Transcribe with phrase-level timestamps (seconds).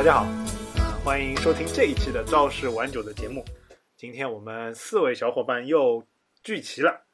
[0.00, 0.26] 大家好，
[1.04, 3.44] 欢迎收听这一期的《赵氏晚酒》的节目。
[3.98, 6.02] 今天我们四位小伙伴又
[6.42, 7.04] 聚齐了。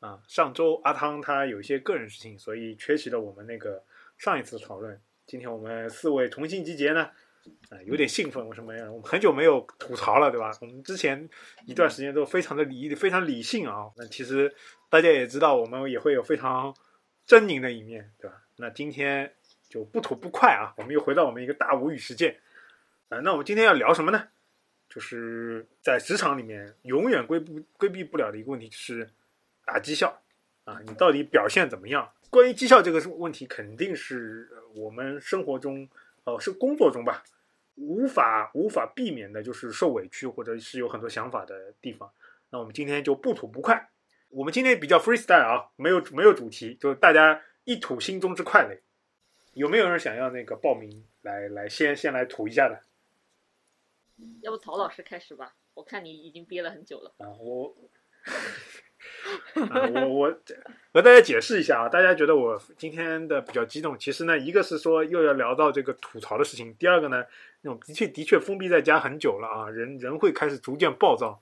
[0.00, 3.84] 啊，上周阿汤他有一些个人事情，所以缺席了我们那个
[4.18, 5.00] 上一次讨论。
[5.24, 7.02] 今天我们四位重新集结呢，
[7.70, 8.44] 啊，有点兴奋。
[8.48, 8.90] 为什么呀？
[8.90, 10.50] 我们很久没有吐槽了，对吧？
[10.60, 11.30] 我们之前
[11.66, 13.88] 一段时间都非常的理、非常理性啊。
[13.96, 14.52] 那其实
[14.90, 16.74] 大家也知道，我们也会有非常
[17.24, 18.42] 狰狞的一面，对吧？
[18.56, 19.32] 那今天
[19.72, 22.36] 就不吐不快啊，我们又回到我们一个大无语事件。
[23.08, 24.28] 啊，那我们今天要聊什么呢？
[24.90, 29.08] 就是在职场里面永远规不规避不了的一个问题，就是
[29.64, 30.22] 打绩效
[30.64, 32.12] 啊，你到底表现怎么样？
[32.28, 35.88] 关于绩效这个问题，肯定是我们生活中，
[36.24, 37.24] 呃，是工作中吧，
[37.76, 42.12] 无法无法避免的，就是受委屈或者是有很多想法的地方。
[42.50, 43.88] 那我们今天就不吐不快，
[44.28, 48.76] 我们今天比较 freestyle 啊，没有没有主题，就大家一吐心中之快乐。
[49.54, 52.80] 有没有人想要那个报名来来先先来吐一下的？
[54.42, 57.14] 要不曹老师开始吧，我看你已经憋了很久了。
[57.18, 57.74] 啊，我。
[59.54, 60.40] 啊，我我
[60.92, 67.24] 和大家解释一下啊，大家觉得我今天的比较激动，其实呢，一个是说又要聊到这个吐槽的事情，第二个呢，
[67.62, 71.40] 那种的确的确封闭在家很久了啊，人人会开始逐渐暴躁。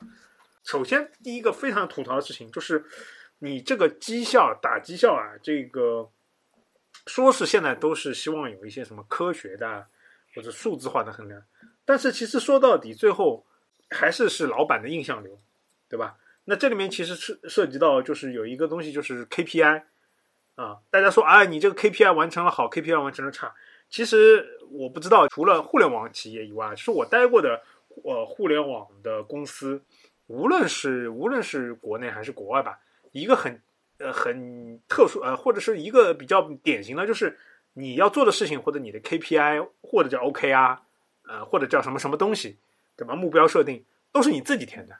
[0.64, 2.82] 首先，第一个非常吐槽的事情就是，
[3.40, 6.10] 你这个绩效打绩效啊，这个
[7.06, 9.86] 说是现在都是希望有一些什么科学的
[10.34, 11.42] 或者数字化的衡量，
[11.84, 13.46] 但是其实说到底，最后
[13.90, 15.40] 还是是老板的印象流，
[15.88, 16.16] 对吧？
[16.44, 19.82] 那这里面其实是涉及到，就是有一个东西，就是 KPI
[20.54, 20.78] 啊。
[20.90, 23.54] 大家说啊，你这个 KPI 完成了好，KPI 完成了差。
[23.88, 27.62] 其实我不知道，除了互联网企业以外，就是我待过的
[28.04, 29.82] 呃互联网的公司，
[30.28, 32.78] 无论是无论是国内还是国外吧，
[33.12, 33.60] 一个很
[34.00, 37.38] 呃很特殊呃，或者是一个比较典型的，就是
[37.74, 40.82] 你要做的事情或者你的 KPI 或者叫 OK 啊
[41.28, 42.58] 呃或者叫什么什么东西，
[42.96, 43.14] 对吧？
[43.14, 44.96] 目标设定都是你自己填的。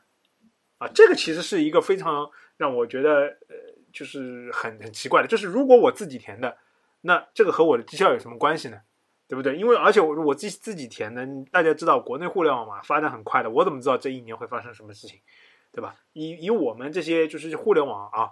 [0.78, 3.56] 啊，这个其实是一个非常让我觉得呃，
[3.92, 6.56] 就是很很奇怪的，就是如果我自己填的，
[7.00, 8.80] 那这个和我的绩效有什么关系呢？
[9.28, 9.56] 对不对？
[9.56, 15.20] 因为而且我我自己自己填的，大家知道国内互联网嘛，发展很快的，我怎么知道这一年会发生什么事情，
[15.70, 15.94] 对吧？
[16.14, 18.30] 以以我们这些就是互联网啊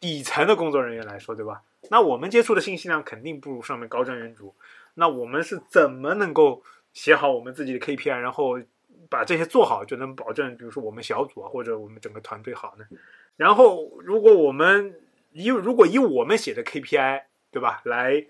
[0.00, 1.62] 底层的工作人员来说，对吧？
[1.90, 4.52] 那我们接触的信息量肯定不如上面高瞻远瞩，
[4.94, 8.60] 那我们是怎么能够写好我们自己的 KPI，然后？
[9.10, 12.84] 把这些做好，就能保证，比如说我们小组啊，或者我们整个团队好呢。
[13.36, 14.94] 然后，如果我们
[15.30, 18.26] 以如果以我们写的 KPI，对吧，来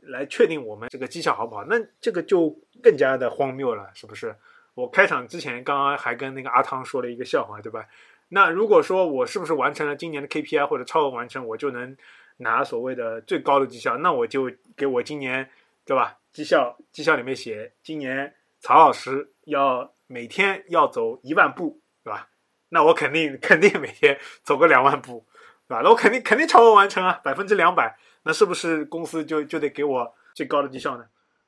[0.00, 4.34] 来确定我们这个绩效好不好，那这个就更加的荒谬了，是不是？
[4.74, 7.86] 我开场之前刚刚还跟那个阿汤说了一个笑话，对吧？
[8.30, 11.96] 那如果说我是不是完成了今年的 KPI 或者超额完成，我就能
[12.38, 13.96] 拿所谓的最高的绩效？
[13.98, 15.48] 那我就给我今年，
[15.84, 16.18] 对吧？
[16.32, 19.92] 绩效绩效里面写，今年曹老师要。
[20.12, 22.30] 每天要走一万步，对吧？
[22.70, 25.24] 那我肯定肯定每天走个两万步，
[25.68, 25.82] 对吧？
[25.84, 27.96] 那我肯定肯定超额完成啊，百分之两百。
[28.24, 31.04] 那是不是公司就就得给我最高的绩效呢？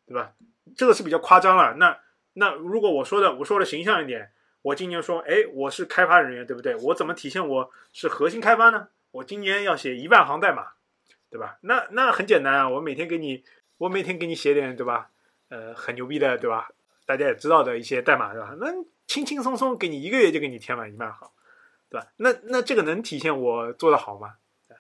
[0.07, 0.31] 对吧？
[0.77, 1.75] 这个是比较夸张了。
[1.75, 1.99] 那
[2.35, 4.31] 那如果我说的我说的形象一点，
[4.63, 6.75] 我今年说，哎，我是开发人员，对不对？
[6.77, 8.89] 我怎么体现我是核心开发呢？
[9.11, 10.73] 我今年要写一万行代码，
[11.31, 11.59] 对吧？
[11.63, 13.45] 那那很简单啊，我每天给你，
[13.79, 15.11] 我每天给你写点，对吧？
[15.49, 16.69] 呃，很牛逼的，对吧？
[17.05, 18.55] 大家也知道的一些代码是吧？
[18.61, 18.69] 那
[19.07, 21.29] 轻轻松松给你一个月就给你填满一万行，
[21.91, 22.07] 对吧？
[22.17, 24.35] 那那这个能体现我做的好吗？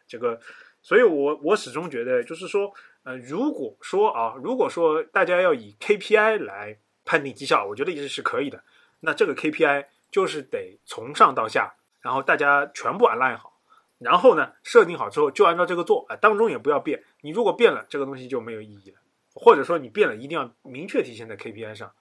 [0.07, 0.41] 这个，
[0.81, 2.73] 所以我我始终觉得就是说，
[3.03, 8.63] 呃，如果说啊，如果说大家要以 KPI 来判定绩效，我觉得也是可以的。
[9.05, 13.61] 那这个 KPI 就是得从上到下，然后大家全部 align 好，
[13.99, 17.03] 然后呢设定好之后就按照这个做，啊，当中也不要变。
[17.21, 18.99] 你如果变了，这个东西就没有意义了。
[19.35, 21.93] 或者说你变了，一定要明确体现在 KPI 上。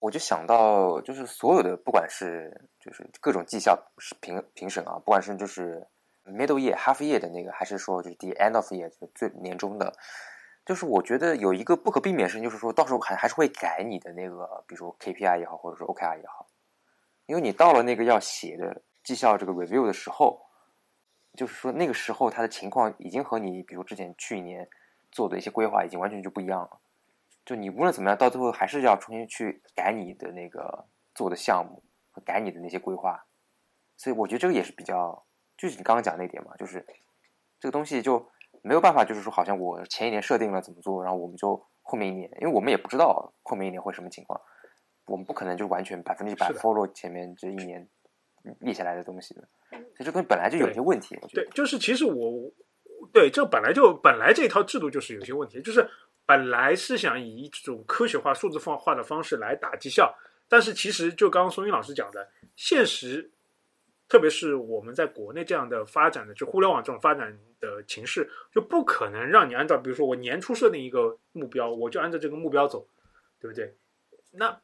[0.00, 3.80] 我就想到，就是所有的，不管是就是各种绩效
[4.20, 5.86] 评评审啊，不管是就是
[6.26, 9.94] middle year、half year 的那个，还是说就是 the end of year 就最年终的，
[10.64, 16.46] 就是我觉得有一个不可避免的事情，就是说到时候还还是会改你的那个，比如说 KPI 也好，或者说 OKR 也好，
[17.26, 20.46] 因为你到了那个要写的绩效这个 review 的时候，
[21.34, 24.68] 就是说那个时候他的情况已经和你比如之前去年
[25.10, 26.80] 做的一些规划已经完全就不一样了。
[27.44, 33.26] 就你无论怎么样，到最后还是要重新去改你的那个做的项目和改你的那些规划，
[33.98, 35.26] 所以我觉得这个也是比较，
[35.58, 36.86] 就是你刚刚讲那点嘛，就是
[37.60, 38.30] 这个东西就
[38.64, 44.40] 没有办法，就是说好像我前一年设定了怎么做，然后我们就后面一年，因为我们也不知道后面一年会什么情况，
[45.06, 47.88] 我们不可能就完全百分之百 follow 前面这一年
[48.60, 51.16] 列下来的东西的，所以这东西本来就有些问题。
[51.32, 52.50] 对，就是其实我
[53.12, 55.88] 对这本来就本来这套制度就是有些问题，就是。
[56.26, 60.16] 本来是想以一种科学化、数字化的方式来打绩效，
[60.48, 63.30] 但是其实就刚刚松云老师讲的，现实，
[64.14, 72.86] 特别是我们在国内这样的发展的，就互联网这种发展的形势，就不可能让你按照，比如说我年初设定一个目标，我就按照这个目标走，
[73.40, 73.74] 对不对？
[74.30, 74.56] 那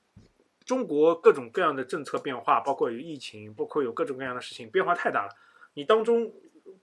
[0.64, 5.32] 中国各种各样的政策变化，包括有疫情，包括有各种各样的事情，变化太大了。
[5.74, 6.32] 你当中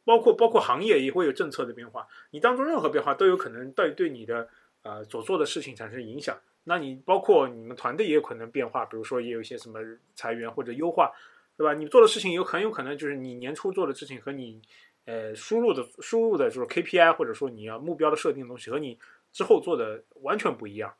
[0.03, 4.49] 包括包括行业也会有政策的变化，你当中任何变化都有可能对对你的
[4.81, 6.37] 呃所做的事情产生影响。
[6.65, 9.79] 那你包括你们团队也有可能变化，比如说也有一些什么
[10.15, 11.13] 裁员或者优化，
[11.57, 11.73] 对吧？
[11.73, 14.61] 你做的事情有很有可能就是你年初做的事情和你
[15.05, 18.99] 呃输入的输入的就是 KPI 或者说你要目标的设定的东西和你
[19.33, 20.93] 之后做的完全不一样。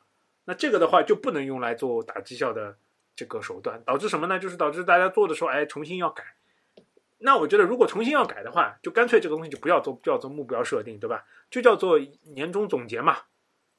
[0.44, 2.76] 那这个的话就不能用来做打绩效的
[3.14, 4.38] 这个手段，导致什么呢？
[4.38, 6.24] 就是导致大家做的时候，哎，重新要改。
[7.18, 11.26] 那我觉得，如果重新要改的话，就干脆这个东西就不要做，叫做目标设定，对吧？
[11.50, 11.98] 就叫做
[12.34, 13.18] 年终总结嘛，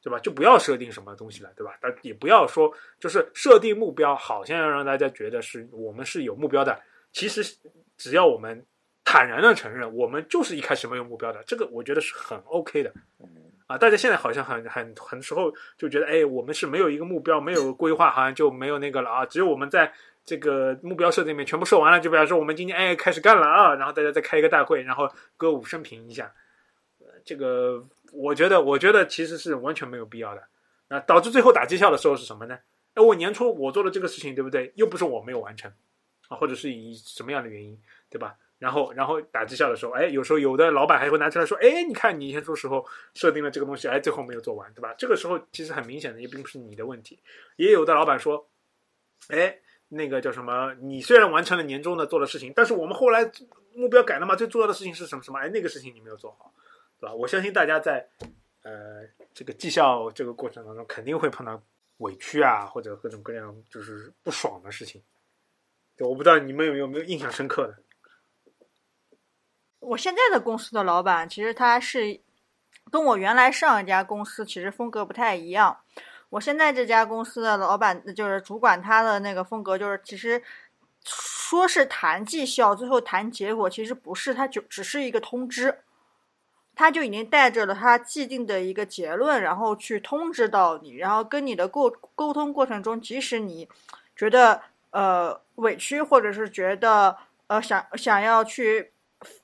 [0.01, 0.17] 对吧？
[0.19, 1.77] 就不要设定什么东西了，对吧？
[1.81, 6.81] 但也不要说，就是设定目标，好像要让大家觉得是我们是有目标的。
[7.11, 7.43] 其实
[7.97, 8.65] 只要我们
[9.03, 12.93] 坦然的承认，我们就是一开始没有目标的，这个我觉得是很 OK 的。
[13.67, 19.25] 啊，大家现在好像很很很时候就觉得，哎，我们是没有一个目标，没有规划，好像就没有那个了啊。
[19.25, 19.93] 只有我们在
[20.25, 23.75] 这个目标设定里面全部设完了，就表示我们今天哎开始干了啊。
[23.75, 25.07] 然后大家再开一个大会，然后
[25.37, 26.31] 歌舞升平一下。
[27.25, 30.43] 这个我觉得，我觉得其实是完全没有必要的。
[30.87, 32.57] 那导致最后打绩效的时候是什么呢？
[32.95, 34.71] 哎，我年初我做的这个事情，对不对？
[34.75, 35.71] 又不是我没有完成
[36.27, 37.79] 啊，或者是以什么样的原因，
[38.09, 38.35] 对吧？
[38.57, 44.93] 然后，然后打绩效的时候，哎，有时候有的老板还会拿出来说，哎，你看你年初时候设定了这个东西，哎，最后没有做完，对吧？
[44.97, 47.17] 这个时候其实很明显的也并不是你的问题。
[47.55, 48.49] 也有的老板说，
[49.29, 49.57] 哎，
[49.87, 50.75] 那个叫什么？
[50.81, 53.31] 你虽然完成了年终的做的事情，但是我们后来
[53.73, 55.39] 目标改了嘛，最重要的事情是什么什么？
[55.39, 56.51] 哎，那个事情你没有做好，
[56.99, 57.13] 对吧？
[57.13, 58.07] 我相信大家在
[58.63, 59.03] 呃
[59.33, 61.61] 这个绩效这个过程当中，肯定会碰到
[61.97, 65.01] 委屈啊，或者各种各样就是不爽的事情。
[65.95, 67.77] 对，我不知道你们有没有没有印象深刻的。
[69.79, 72.19] 我现在的公司的老板，其实他是
[72.91, 75.79] 跟我原来上一家公司其实风格不太一样。
[76.29, 80.41] 我现在这家公司的老板就是主管，他的那个风格就是，其实
[81.03, 85.79] 说是谈绩效，最后谈结果，其实不是，他就只是一个通知，
[86.79, 93.67] 他就已经带着了他既定的一个结论，然后去通知到你，然后跟你的沟沟通过程中，即使你
[94.15, 94.61] 觉得
[94.91, 97.17] 呃委屈，或者是觉得
[97.47, 98.93] 呃想想要去。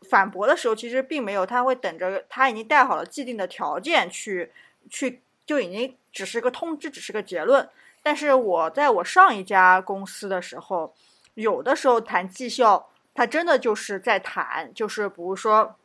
[0.10, 4.50] 反驳的时候，其实并没有，他会等着，他已经带好了既定的条件去
[4.90, 7.68] 去，就已经只是个通知，只是个结论。
[8.02, 10.96] 但是我在我上一家公司的时候，
[11.34, 15.76] 有的时候谈绩效，他真的就是在谈，就是比如说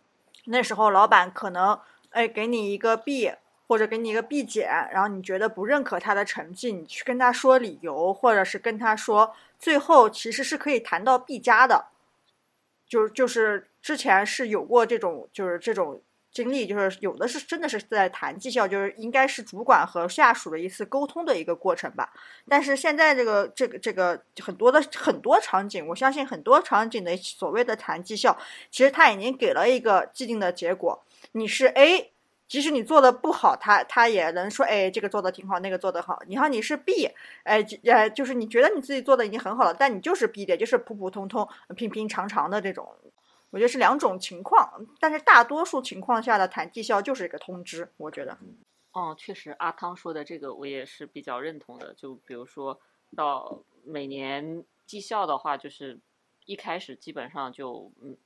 [0.46, 1.78] 那时候老板可能
[2.10, 3.32] 哎给你一个 B
[3.66, 11.86] 或者给你一个 B 减，然后你觉得不认可他的成绩，你去跟他说理由，或者是跟他说，最后其实是可以谈到 B 加的。
[12.86, 22.12] 就就是之前是有过这种就是这种经历，就是有的是真的是在谈绩效，就是应该是主管和下属的一次沟通的一个过程吧。
[22.48, 28.36] 但是现在这个这个这个很多的很多场景，我相信很多场景的所谓的谈绩效，
[28.70, 32.12] 其实他已经给了一个既定的结果，你是 A。
[32.50, 36.20] 即使你做的不好，他他也能说，哎，这个做的挺好，那个做的好。
[36.26, 37.08] 你看，你是 B，
[37.44, 42.92] 哎，呃，就是你觉得你自己做的已经很好了，但你就是 B 点，就是普普通通、平平常常的这种。
[43.50, 47.92] 我觉得是两种情况，但是大多数情况下的谈绩效就是一个通知。
[47.96, 48.38] 我觉得，
[48.92, 51.92] 哦，确实，阿汤说的这个我也是比较认同的。
[51.94, 52.80] 就比如说
[53.16, 56.00] 到每年绩效的话，就是
[56.46, 58.16] 一开始基本上就嗯，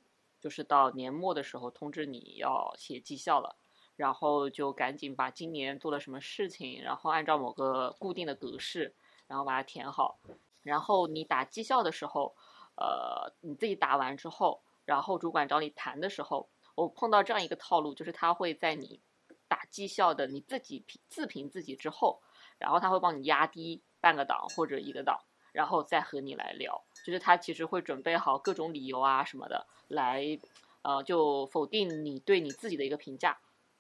[0.41, 3.57] 就是到年末的时候通知你要写绩效了。
[3.97, 8.93] 然后就赶紧把今年做了什么事情，然后按照某个固定的格式，
[9.29, 10.19] 然后把它填好。
[10.65, 12.35] 然后你打绩效的时候，
[12.77, 19.01] 呃，你自己打完之后，然后主管找你谈的时候，我碰到这样一个套路，就是他会在你
[19.49, 22.21] 打绩效的你自己评自评自己之后，
[22.59, 25.21] 然后他会帮你压低半个档或者一个档，
[25.53, 26.83] 然后再和你来聊。
[27.05, 30.39] 就是他其实会准备好各种理由啊什么的，来
[30.83, 33.39] 呃就否定你对你自己的一个评价。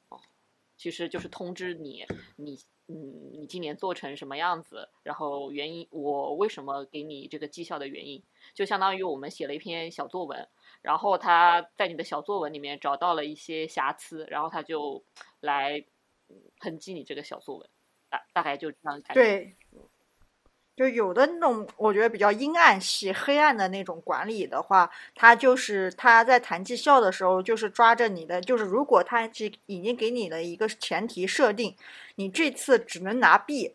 [0.09, 0.21] 哦
[0.77, 2.59] 其实就是通知你，你
[2.89, 10.47] 嗯，你今年做成什么样子，然后原因，我为什么给你这个绩效的原因，就相当于我们写了一篇小作文，
[10.85, 15.03] 然后他在你的小作文里面找到了一些瑕疵，然后他就
[15.41, 15.83] 来
[16.61, 17.67] 抨击你这个小作文，
[18.11, 19.15] 大大概就这样感觉。
[19.15, 19.57] 对，
[20.77, 31.75] 就有的那种我觉得比较阴暗系、黑暗的那种管理的话，他就是他在谈绩效的时候，就是抓着你的，就是如果他是已经给你了一个前提设定，
[32.17, 33.75] 你这次只能拿 B，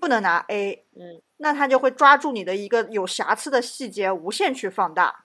[0.00, 5.23] 不能拿 A，嗯，那他就会抓住你的一个有瑕疵的细节，无限去放大。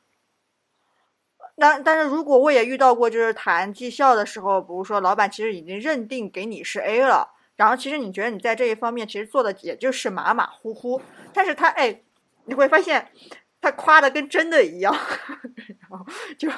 [1.59, 7.35] 但但是如果我也遇到过，就是谈绩效的时候，比如说老板其实已经认定给你是 A 了。
[7.55, 11.01] 然后其实你觉得你在这一方面其实做的也就是马马虎虎，
[11.33, 12.01] 但是他哎，
[12.45, 13.11] 你会发现
[13.59, 14.95] 他夸的跟真的一样，
[15.89, 16.05] 然后
[16.37, 16.49] 就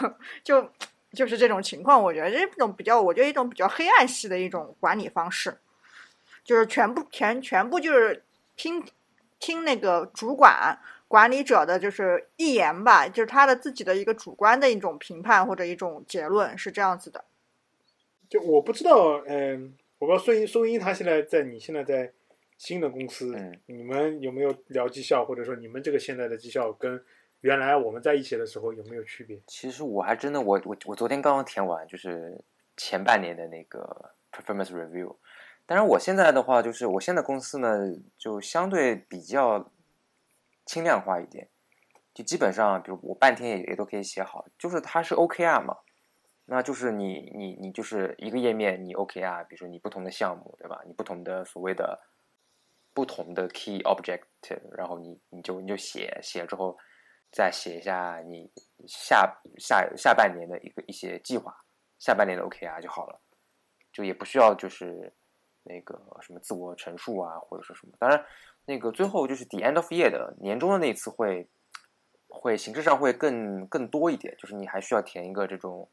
[0.43, 0.72] 就
[1.12, 5.58] 就是这种情况，我觉得这种比较，我觉得一种比较黑暗系的一种管理方式，
[6.43, 8.24] 就是全部全全部就是
[8.55, 8.86] 听
[9.39, 10.79] 听那个主管
[11.12, 17.25] 管理者的就是一言吧，就是他的自己的一个主观的一种评判或者一种结论是这样子的。
[18.30, 19.75] 就我不知道，嗯。
[20.00, 22.12] 我不知道孙英孙英他现在在你现在在
[22.58, 27.00] 新的公司，嗯，你们有没有聊绩效，或者说你们这个现在的绩效跟
[27.41, 29.39] 原来我们在一起的时候有没有区别？
[29.46, 32.44] 其实我还真的，我我我昨天刚刚填完，就是
[32.75, 35.15] 前半年的那个 performance review。
[35.68, 37.77] 当然，我现在的话，就是我现在公司呢，
[38.18, 39.71] 就相对比较
[40.65, 41.50] 轻量化一点，
[42.13, 45.77] 就基本上，比如我半天也也都可以写好，就是它是 OKR 嘛。
[46.46, 49.41] 那就是你你你就是一个页面，你 OK 啊？
[49.44, 50.82] 比如说你不同的项目，对吧？
[50.86, 51.98] 你不同的所谓的
[52.94, 54.24] 不同的 key object，
[54.75, 56.77] 然后你你就你就写写之后，
[57.32, 58.51] 再写一下你
[58.86, 61.56] 下下下半年的一个一些计划，
[62.00, 63.22] 下半年的 OKR 就好了，
[63.94, 65.13] 就也不需要就是
[65.63, 67.94] 那个什么自我陈述啊，或者是什么。
[67.98, 68.25] 当然，
[68.65, 71.50] 那个最后就是 the end of year 的年终的那一次会
[72.27, 75.89] 会形式上会更更多一点，就是你还需要填一个这种。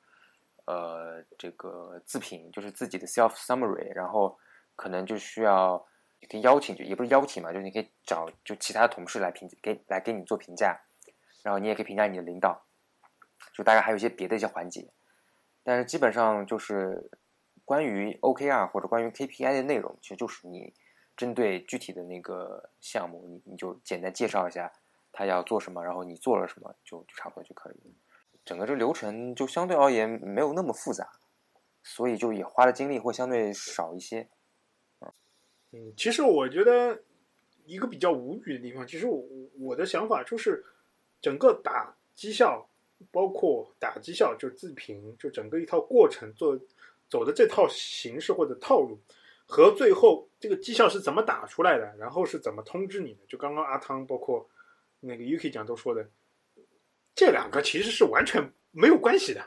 [0.70, 4.38] 呃，这个自评就是自己的 self summary，然后
[4.76, 5.78] 可能就需要
[6.28, 10.78] 可以邀请，就也不是邀请嘛，就是你可以找就其他同事来评给来给你做评价，
[11.42, 12.66] 然后你也可以评价你的领导，
[13.54, 14.92] 就大概还有一些别的一些环节，
[15.62, 17.10] 但是基本上就是
[17.64, 20.75] 关于 OKR 或者关于 KPI 的内容，其实就是你
[21.18, 24.72] 针对具体的那个项目，你你就简单介绍一下
[25.12, 27.92] 他要做什么，然后你做了什么，就就差不多就可以了。
[28.44, 31.06] 整个这流程就相对而言没有那么复杂，
[31.82, 34.28] 所以就也花的精力会相对少一些。
[35.72, 37.02] 嗯，其实我觉得
[37.66, 39.22] 一个比较无语的地方，其实我
[39.58, 40.64] 我的想法就是，
[41.20, 42.66] 整个打绩效，
[43.10, 46.58] 包括打绩效就是自评，就整个一套过程做
[47.10, 48.98] 走的这套形式或者套路，
[49.48, 54.48] 和最后这个绩效是怎么打出来的，然后是怎么通知你的，就刚刚阿汤包括
[55.00, 56.08] 那个 UK 讲都说的。
[57.14, 59.44] 这两个其实是完全没有关系的，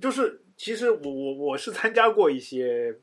[0.00, 2.98] 就是其实我我我是参加过一些，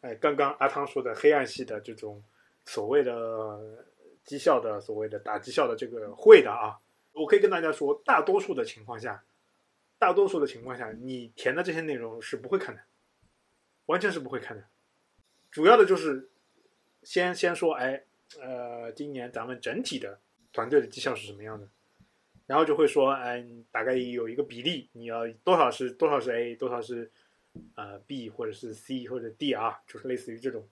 [0.00, 2.20] 哎，刚刚阿汤说的黑暗系的这种
[2.64, 3.60] 所谓的
[4.24, 6.76] 绩效的所谓的打绩效的这个会的啊，
[7.12, 9.22] 我可以跟大家说，大多数的情况下，
[9.96, 12.82] 大多数的情况下，你填的这些内容是不会看的，
[13.90, 14.64] 完全是不会看的，
[15.50, 16.30] 主要的就是
[17.02, 18.04] 先先说，哎，
[18.40, 20.20] 呃，今年咱们整体的
[20.52, 21.68] 团队的绩效是什么样的。
[22.46, 27.10] 然后就会说，哎，大概有一个比例，你要多少是多少是 A，多少是
[27.76, 30.68] 呃 B 或者是 C 或者 D 啊，就是类似于这种，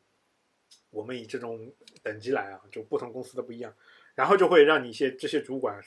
[0.90, 1.72] 我们以这种
[2.02, 3.72] 等级来啊，就不同公司的不一样。
[4.16, 5.80] 然后就会让你一些这些主管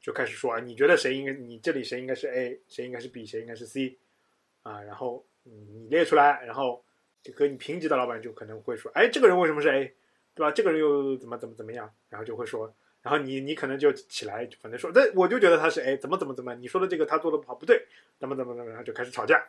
[0.00, 3.96] 就开始说啊，你觉得谁应该，你这里谁应该是 A，谁应该是 B，谁应该是 C
[4.62, 4.82] 啊？
[4.82, 6.84] 然后你列出来，然后
[7.22, 9.94] 就和你平级的老板就可能会说，哎，这个人为什么是 A，
[10.34, 10.50] 对吧？
[10.50, 11.90] 这个人又怎么怎么怎么样？
[12.08, 12.74] 然后就会说。
[13.02, 17.86] 然后你你可能就起来，反正说，那我就觉得他是哎，怎么怎么怎么，你说的这个他做的不好不对，
[18.18, 19.46] 怎么怎么怎么，然后就开始吵架，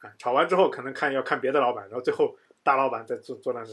[0.00, 3.68] 啊，吵完之后可能看要看别的老板，然后最后大老板在坐坐那个，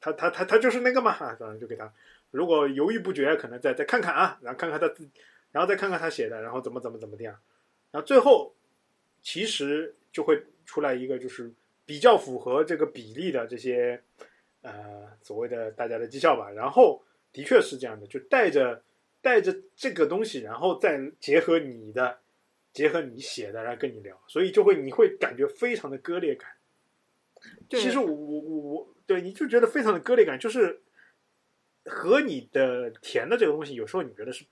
[0.00, 1.92] 他他他他就是那个嘛，啊，然后就给他，
[2.30, 5.06] 如果犹豫不决，可能再再看看啊，然后看看他自，
[5.52, 7.38] 然后再看看他写的，然后怎么怎么怎么的样，
[7.90, 8.54] 然后最后
[9.20, 11.52] 其实就会出来一个就是
[11.84, 14.02] 比较符合这个比例的这些
[14.62, 17.02] 呃所谓的大家的绩效吧，然后。
[17.32, 18.82] 的确是这样的，就带着
[19.20, 22.18] 带着这个东西，然后再结合你的，
[22.72, 26.48] 结合你写的来跟你聊，所以就会你会感觉非常的割裂感。
[27.68, 30.80] 其实我我我我对你就觉得非常的割裂感，就是
[31.84, 34.46] 和你的填的这个东西，有时候你觉得是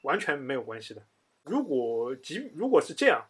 [0.00, 1.02] 完全没有关系的。
[1.42, 3.22] 如果即如果是这样，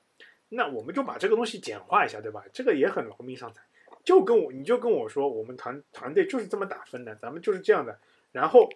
[0.55, 2.45] 那我们就把这个东西简化一下，对吧？
[2.53, 3.63] 这个也很劳民伤财。
[4.05, 7.99] 就跟我你就跟我说，我们团团队就是这么打分的，咱们就是这样的，
[8.33, 8.69] 然后。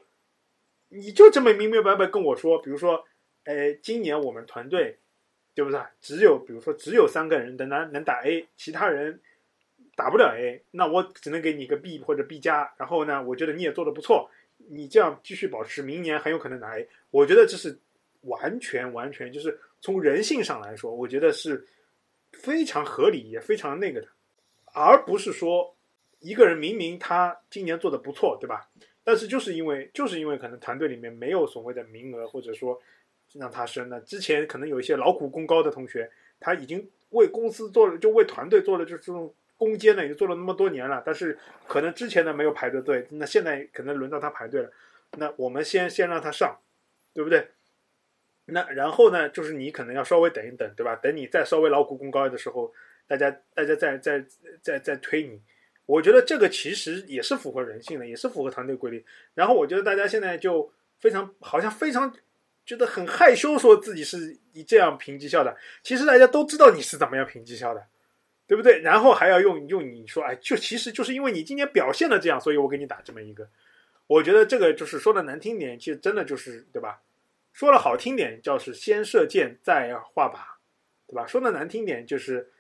[0.89, 3.05] 你就这么明明白白跟我说，比如说，
[3.43, 4.99] 哎，今年我们团队，
[5.53, 5.81] 对不对？
[6.01, 9.21] 只有比如说只有三个人能能能打 A，其他人
[9.97, 12.73] 打不了 A，那我只能给你个 B 或者 B 加。
[12.77, 14.31] 然后呢，我觉得你也做的不错，
[14.69, 16.89] 你这样继续保持，明年很有可能拿 A。
[17.11, 17.81] 我觉得这是
[18.21, 21.65] 完全完全就是从人性上来说，我觉得是
[22.33, 24.09] 非常合理也非常那个的，
[24.75, 25.77] 而不是说
[26.19, 28.69] 一个人明明他今年做的不错，对吧？
[29.05, 32.77] 但是就是因为就是因为可能团队里面没有所谓的名额，或者说
[33.35, 34.01] 让他升呢。
[34.01, 41.01] 之前可能有一些劳苦功高的同学，他已经为公司做了，就为团队做了，就是这种攻坚呢，已经做了那么多年了。
[41.07, 41.39] 但是
[41.69, 44.73] 可能之前呢没有排着队，那现在可能轮到他排队了。
[45.17, 46.59] 那我们先先让他上，
[47.15, 47.49] 对不对？
[48.47, 50.97] 那然后呢，就是你可能要稍微等一等，对吧？
[50.97, 52.73] 等你再稍微劳苦功高的时候，
[53.07, 54.25] 大家大家再再
[54.63, 55.41] 再再推你。
[55.85, 59.05] 我觉得这个其实也是符合人性的，也是符合团队规律。
[59.35, 62.13] 然后我觉得大家现在就非常好像非常
[62.65, 65.57] 觉得很害羞，说自己是以这样评绩效的。
[65.83, 67.87] 其实大家都知道你是怎么样评绩效的，
[68.47, 68.81] 对不对？
[68.81, 73.49] 然后还要用用你说，哎，就其实就是因为你今年表现的这样，所以我给你打这么一个。
[74.07, 77.01] 我觉得这个就是说的难听点，其实真的就是对吧？
[77.57, 80.41] 说的好听点，叫是先射箭再画靶，
[81.07, 81.27] 对吧？
[81.27, 82.53] 说的难听点就是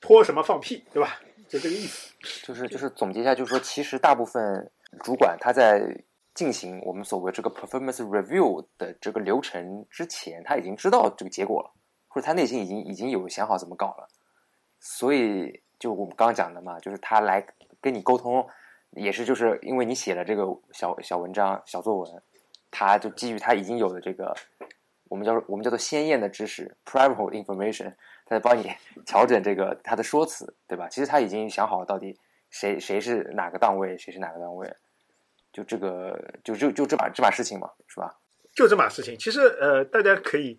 [0.00, 1.20] 拖什么放屁，对吧？
[1.50, 2.14] 就这个意思。
[2.42, 4.72] 就是就是总结一下，就是说，其实大部分
[5.04, 11.70] 主管他在进行我们所谓这个 performance review 的这个流程之前，他已经知道这个结果了，
[12.08, 14.08] 或者他内心已经已经有想好怎么搞了。
[14.80, 17.46] 所以就我们刚刚讲的嘛，就是他来
[17.82, 18.48] 跟你沟通，
[18.92, 22.22] 也是就是因为你写了这个小小文章、小作文，
[22.72, 24.34] 他就基于他已经有的这个
[25.08, 27.94] 我们叫我们叫做鲜艳的知识 （private information）。
[28.24, 28.68] 他在帮你
[29.04, 30.88] 调整这个他的说辞，对吧？
[30.88, 32.18] 其实他已经想好了到底
[32.50, 34.74] 谁谁是哪个档位，谁是哪个档位，
[35.52, 38.16] 就这个就就就这把这把事情嘛，是吧？
[38.54, 39.18] 就这把事情。
[39.18, 40.58] 其实呃，大家可以，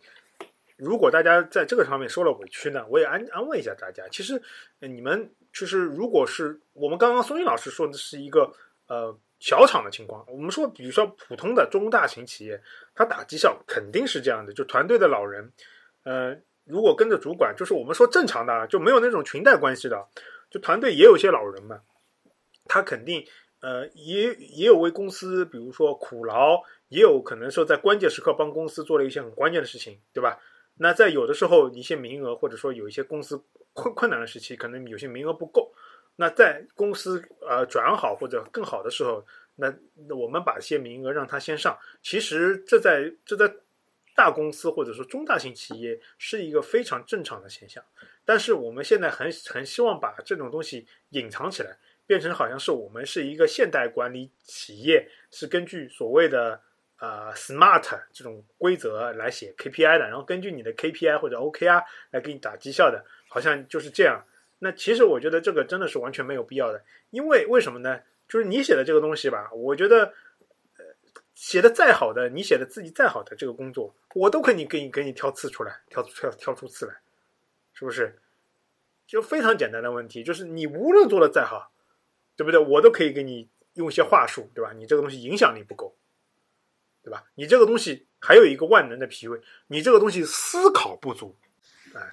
[0.77, 4.03] 如果大家在这个上面受了委屈呢，我也安安慰一下大家。
[4.11, 4.39] 其实
[4.79, 8.53] 你们就是如果是我们刚刚松英老师说的是一个
[8.87, 12.61] 呃小厂的情况，我们说比如说普通的中大型企业，
[12.95, 15.51] 它打绩效肯定是这样的，就团队的老人，
[16.03, 16.37] 呃。
[16.65, 20.07] 如果跟着主管，就是我们说正常的啊，就没有那种裙带关系的，
[20.49, 21.81] 就团队也有些老人嘛，
[22.69, 23.27] 他肯定
[23.59, 30.39] 呃也也有为公司，比如说苦劳，也有可能说在关键时刻帮公司做了一些很关键的事情，对吧？
[30.77, 35.73] 那在有的时候一些名额或者说有一些公司困困难的时期，可能有些名额不够，
[36.15, 39.73] 那在公司呃转好或者更好的时候，那
[40.15, 43.53] 我们把一些名额让他先上，其实这在这在。
[44.15, 47.83] 大公司或者说中大型企业是一个非常正常的现象，
[48.23, 56.61] 但是我们现在很很希望把这种东西隐藏起来，变成好像是我们是一个现代管理企业，是根据所谓的
[56.99, 64.23] 呃 SMART 这种规则来写 KPI 的，然后根据你的 KPI 或者 OKR 来给你打绩效的，好像就是这样。
[64.63, 67.99] 那其实我觉得这个真的是完全没有必要的，因为为什么呢？
[68.27, 70.13] 就是你写的这个东西吧，我觉得。
[71.35, 77.01] 写的再好的，你写的自己再好的这个工作，我都可以给你给你挑刺出来，挑挑挑出刺来，
[77.73, 78.17] 是不是？
[79.07, 81.73] 就非常简单的问题，就是你无论做的再好，
[82.37, 82.59] 对不对？
[82.59, 84.71] 我都可以给你用一些话术，对吧？
[84.73, 85.97] 你这个东西影响力不够，
[87.03, 87.25] 对吧？
[87.33, 91.35] 你这个东西还有一个万能的脾胃，你这个东西思考不足，
[91.95, 92.11] 哎，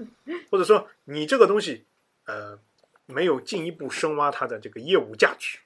[0.51, 1.85] 或者说你这个东西
[2.31, 2.59] 呃
[3.07, 5.59] 没有进一步深挖它的这个业务价值，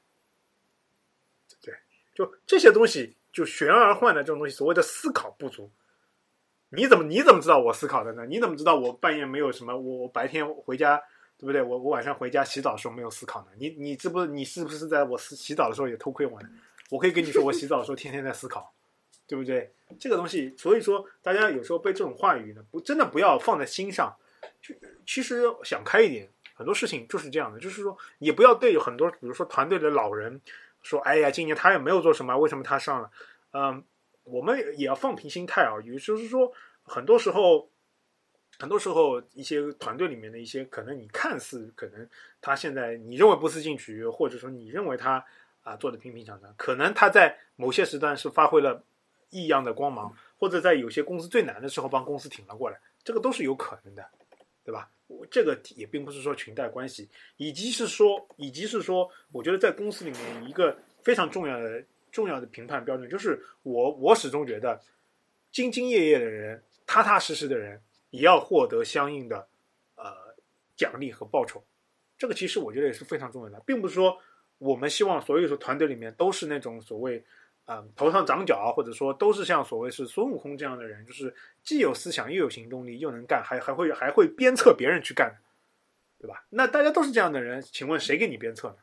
[1.60, 1.74] 对，
[2.14, 3.16] 就这些东西。
[3.34, 5.68] 就悬而换的这种东西，所谓的思考不足，
[6.68, 8.24] 你怎么你怎么知道我思考的呢？
[8.26, 9.76] 你怎么知道我半夜没有什么？
[9.76, 11.02] 我我白天回家，
[11.36, 11.60] 对不对？
[11.60, 13.48] 我我晚上回家洗澡的时候没有思考呢？
[13.58, 16.48] 你你这不你是不是在我洗洗澡的时候也偷窥我呢？
[16.90, 18.72] 我可以跟你说，我洗澡的时候天天在思考，
[19.26, 19.74] 对不对？
[19.98, 24.16] 这个东西，所以说大家有时候被这种话语呢，不真的不要放在心上。
[24.62, 24.72] 就
[25.04, 30.40] 其实想开一点，很多事情就是这样的，就是说也不要对很多，比如说团队的老人。
[30.86, 33.10] 说，哎呀，今年他也没有做什么，为什么他上了？
[33.52, 33.82] 嗯，
[34.24, 35.80] 我们也要放平心态啊。
[35.82, 37.70] 也就是说，很多时候，
[38.58, 42.06] 很多时候一些团队里面的一些，可能你看似可能
[42.42, 45.24] 他现在你认为不思进取，或者说你认为他
[45.62, 48.84] 啊做的平平常常，可能他在某些时段是发挥了
[49.30, 54.06] 异样的光芒，或者在有些公司最难的时候帮公司挺了过来，这个都是有可能的，
[54.64, 54.90] 对吧？
[55.06, 64.80] 我这个也并不是说裙带关系，以及是说，以及是说，我觉得在公司里面一个非常重要的、重要的评判标准，就是我我始终觉得，
[65.52, 69.46] 兢兢业业的人、踏踏实实的人，也要获得相应的
[69.96, 70.10] 呃
[70.74, 71.62] 奖励和报酬。
[72.16, 74.18] 这个其实我觉得也是非常重要的，并不是说
[74.56, 77.22] 我们希望所有的团队里面都是那种所谓。
[77.66, 85.34] 嗯，头上长角，或者说都是像所谓是孙悟空这样的人，就是既有思想，又有行动力，又能干，还还会还会鞭策别人去干，
[86.18, 86.44] 对吧？
[86.50, 88.76] 那大家都是这样的人，请问谁给你鞭策呢？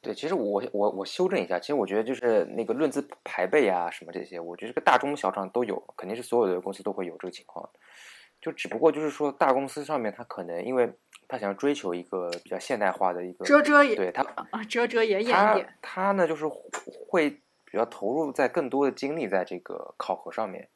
[0.00, 7.68] 对，其实我我我修正一下，其实我觉得就是那个论资排辈啊什么这些，我觉得这个大中小厂都有，肯定是所有的公司都会有这个情况。
[8.40, 10.92] 就只不过就是说大公司上面，他可能因为
[11.26, 15.74] 他想要追求一个比较现代化的一个，遮遮掩对他啊遮遮掩掩一他点。
[15.82, 17.30] 他呢就是会
[17.64, 20.68] 比较投入在更多的精力在这个考核上面。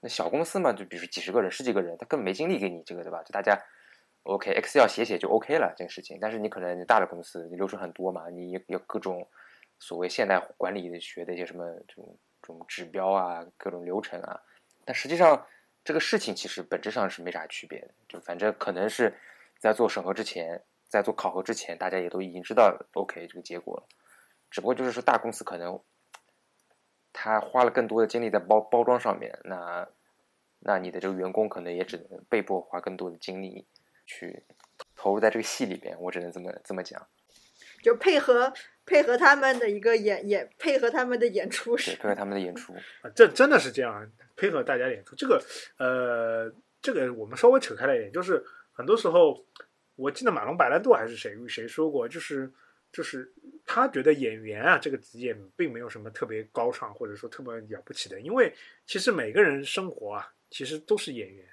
[0.00, 3.22] 那小公司嘛，就比如说几十个人、十几个人，他根本没精力给你这个，对吧？
[3.22, 3.60] 就大家
[4.22, 6.18] OK，Excel 写写就 OK 了这个事情。
[6.20, 9.28] 但是你可能大的公司，你流程很多嘛，你有各种
[9.78, 14.40] 所谓现代管理学的一些什么这种这种指标啊，各种流程啊。
[14.84, 15.46] 但实际上
[15.86, 19.16] 这个事情其实本质上是没啥区别的，就反正可能是
[19.56, 23.86] 在做审核之前，在做考核之前，大家也都已经知道 OK 这个结果了。
[24.50, 25.80] 只不过就是说大公司可能
[27.12, 29.88] 他花了更多的精力在包包装上面，那
[30.58, 33.68] 那你的这个员工可能也只能被迫花更多的精力
[34.06, 34.44] 去
[34.96, 37.06] 投入在这个戏里边，我只能这么这么讲，
[37.84, 38.52] 就配合
[38.86, 42.72] 配合他们的一个演演，配合他们的演出，是配合他们的演出，
[43.02, 45.16] 啊，这真的是这样，配合大家演出。
[45.16, 45.42] 这个
[45.76, 49.44] 呃，这个我们稍微扯开了一点，就是很多时候，
[49.96, 52.48] 我记得马龙白兰度还是谁谁说过，就是
[52.92, 53.30] 就是
[53.64, 58.54] 他觉得演员啊这个职业并没有什么特别高尚或者说特别了不起的，因为
[58.86, 61.44] 其实每个人生活啊，其实都是演员，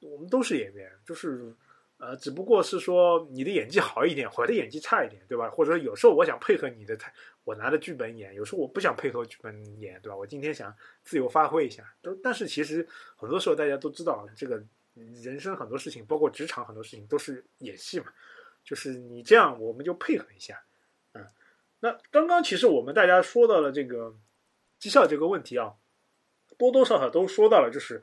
[0.00, 1.52] 我们都是演员，就是。
[1.98, 5.50] 呃，只不过是说你的演技好一点，我的演技差一点，对吧？
[5.50, 6.96] 或者说有时候我想配合你的，
[7.42, 10.16] 我拿着剧本演；有时候我不想配合剧本演，对吧？
[10.16, 11.82] 我今天想自由发挥一下。
[12.00, 14.62] 都但是其实很多时候大家都知道，这个
[14.94, 18.06] 人生很多事情，包括职场很多事情都是演戏嘛。
[18.62, 20.62] 就是你这样，我们就配合一下。
[21.14, 21.26] 嗯，
[21.80, 24.14] 那刚刚其实我们大家说到了这个
[24.78, 25.74] 绩效这个问题啊，
[26.56, 28.00] 多多少少都说到了，就是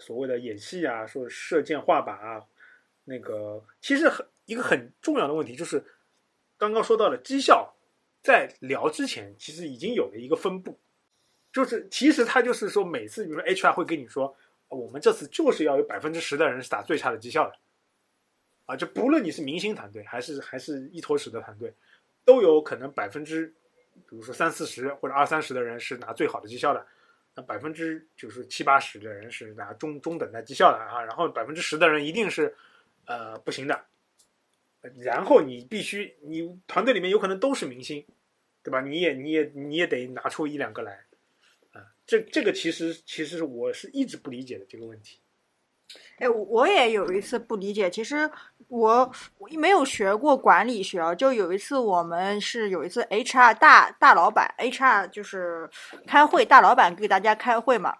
[0.00, 2.46] 所谓的演戏啊，说射箭画靶啊。
[3.10, 5.84] 那个其实很一个很重要的问题就是，
[6.56, 7.74] 刚刚说到了绩效，
[8.22, 10.78] 在聊之前其实已经有了一个分布，
[11.52, 14.32] 就是其实他就是说每次比如说 HR 会跟你说，
[14.68, 17.56] 我们这次就是要有百分之十的人是打最差的绩效的，
[18.66, 21.74] 啊，就不论你是明星团队还是还是一坨屎的团队，
[22.24, 23.52] 都有可能百分之，
[24.08, 26.86] 比如说三四十或者二三十的人是拿最好的绩效的，
[27.34, 32.54] 那百分之就是七八十的人是拿中中等的绩效的啊，然后百分之十的人一定是。
[33.10, 33.86] 呃，不行的。
[35.00, 38.06] 然后你必须，你团队里面有可能都是明星，
[38.62, 38.80] 对吧？
[38.82, 40.92] 你也，你也，你也得拿出一两个来。
[41.72, 45.18] 啊，这这个其实，其实我是一直不理解的这个问题。
[46.18, 47.90] 哎，我也有一次不理解。
[47.90, 48.30] 其实
[48.68, 55.68] 我我没有学过管理学啊，就有一次我们是有一次 HR 大大老板 HR 就是
[56.06, 57.96] 开会，大老板给大家开会嘛。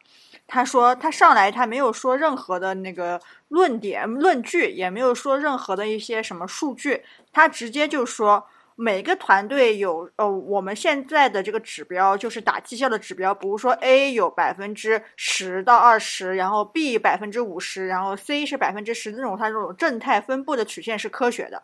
[0.53, 21.63] 他说他上来他没有说任何的那个论点论据，也没有说任何的一些什么数据，他直接就说每个团队有呃我们现在的这个指标就是打绩效的指标，比如说 A 有百分之十到二十，然后 B 百分之五十，然后 C 是百分之十，这种它这种正态分布的曲线是科学的，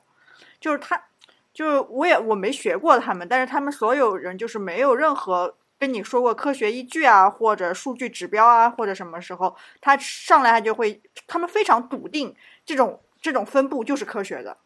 [0.61, 1.03] 就是他
[1.53, 5.57] 就是我也我没学过他们，但是他们所有人就是没有任何。
[5.79, 12.35] 跟你说过科学依据啊，或者数据指标啊，或者什么时候他上来他就会，他们非常笃定
[12.65, 14.57] 这种这种分布就是科学的。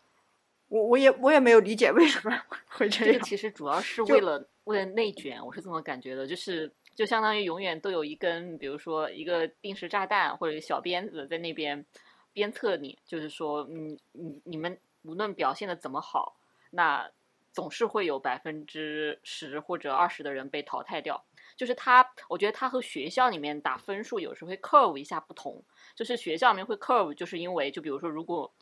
[0.69, 3.13] 我我也我也没有理解为什么会这样。
[3.13, 11.85] 这个其实主要是为了为了内卷，我是这么感觉的，就是就相当于永远都有一根，比如说一个定时炸弹或者小鞭子在那边
[12.33, 16.37] 鞭策你，就是说，嗯，你你们无论表现的怎么好，
[16.71, 17.11] 那。
[17.53, 21.25] 总是会有百分之十或者二十的人被淘汰掉，
[21.57, 25.63] 就是他，我觉得他和学校里面打分数有时候会 curve 一下不同，
[25.97, 28.53] 就是学校里面会 curve，就是因为就比如说如果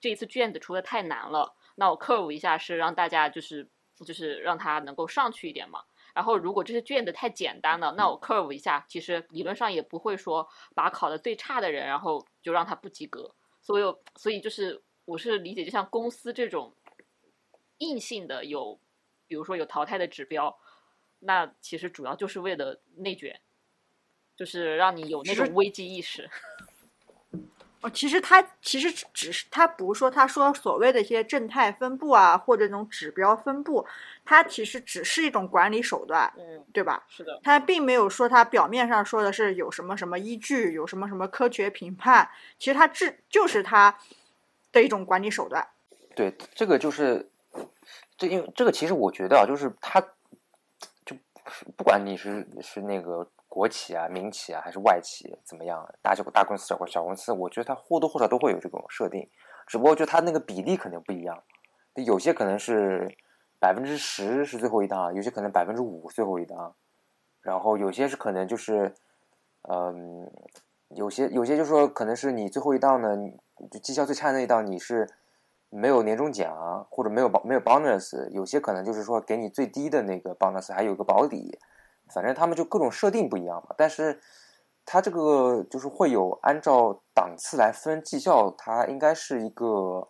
[0.00, 3.68] 这一次卷子出的太难了，那我 curve 一下是让大家就是
[4.04, 5.84] 就是让他能够上去一点嘛，
[6.14, 13.82] 然后如果这些卷子太简单了，那我 curve 一下，其实理论上也不会说把考的最差的人然后就让他不及格，所以
[14.16, 16.74] 所以就是我是理解就像公司这种。
[17.78, 18.78] 硬性的有，
[19.26, 20.58] 比如说有淘汰的指标，
[21.20, 23.40] 那其实主要就是为了内卷，
[24.36, 26.28] 就是让你有那种危机意识。
[27.80, 33.86] 哦，其实他其实只是他不是说他说所谓的一些正态分布啊，或者那种指标分布，
[34.24, 37.06] 它其实只是一种管理手段，嗯，对吧？
[37.08, 43.96] 是的，他并没有说他表面上说的是有什么什么依据，有什么什么科学评判，其实他这就是他
[44.72, 45.68] 的一种管理手段。
[46.16, 47.30] 对，这个就是。
[48.18, 50.00] 这因为这个其实我觉得啊，就是他，
[51.06, 51.16] 就
[51.76, 59.30] 不管你是是那个国企啊、民企啊，还是外企怎么样，大小大公司、小公小公司，我觉得它或多或少都会有这种设定，
[59.68, 61.42] 只不过就它那个比例可能不一样，
[61.94, 63.16] 有些可能是
[63.60, 66.74] 百分之十是最后一档，有些可能百分之五最后一档，
[67.40, 68.92] 然后有些是可能就是，
[69.62, 70.28] 嗯，
[70.88, 73.16] 有些有些就是说可能是你最后一档呢，
[73.70, 75.08] 就绩效最差那一档你是
[75.70, 81.58] 没有年终奖或者没有没有 bonus，有些可能就是说给你最低的那个 bonus，还有个保底，
[82.12, 84.20] 反正他们就各种设定不一样嘛，但是。
[84.90, 90.08] 它这个就是会有按照档次来分绩效，它应该是一个，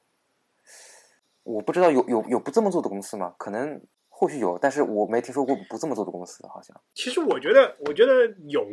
[1.42, 3.34] 我不知道有有有不这么做的公司吗？
[3.38, 6.80] 可能或许有，但是我没听说过不这么做的公司，好像。
[6.94, 8.64] 其实我觉得，我觉得有，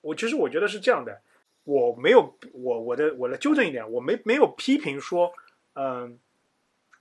[0.00, 1.20] 我其实我觉得是这样的，
[1.64, 5.32] 我没有，我我的我来纠正一点，我没没有批评说，
[5.74, 6.20] 嗯、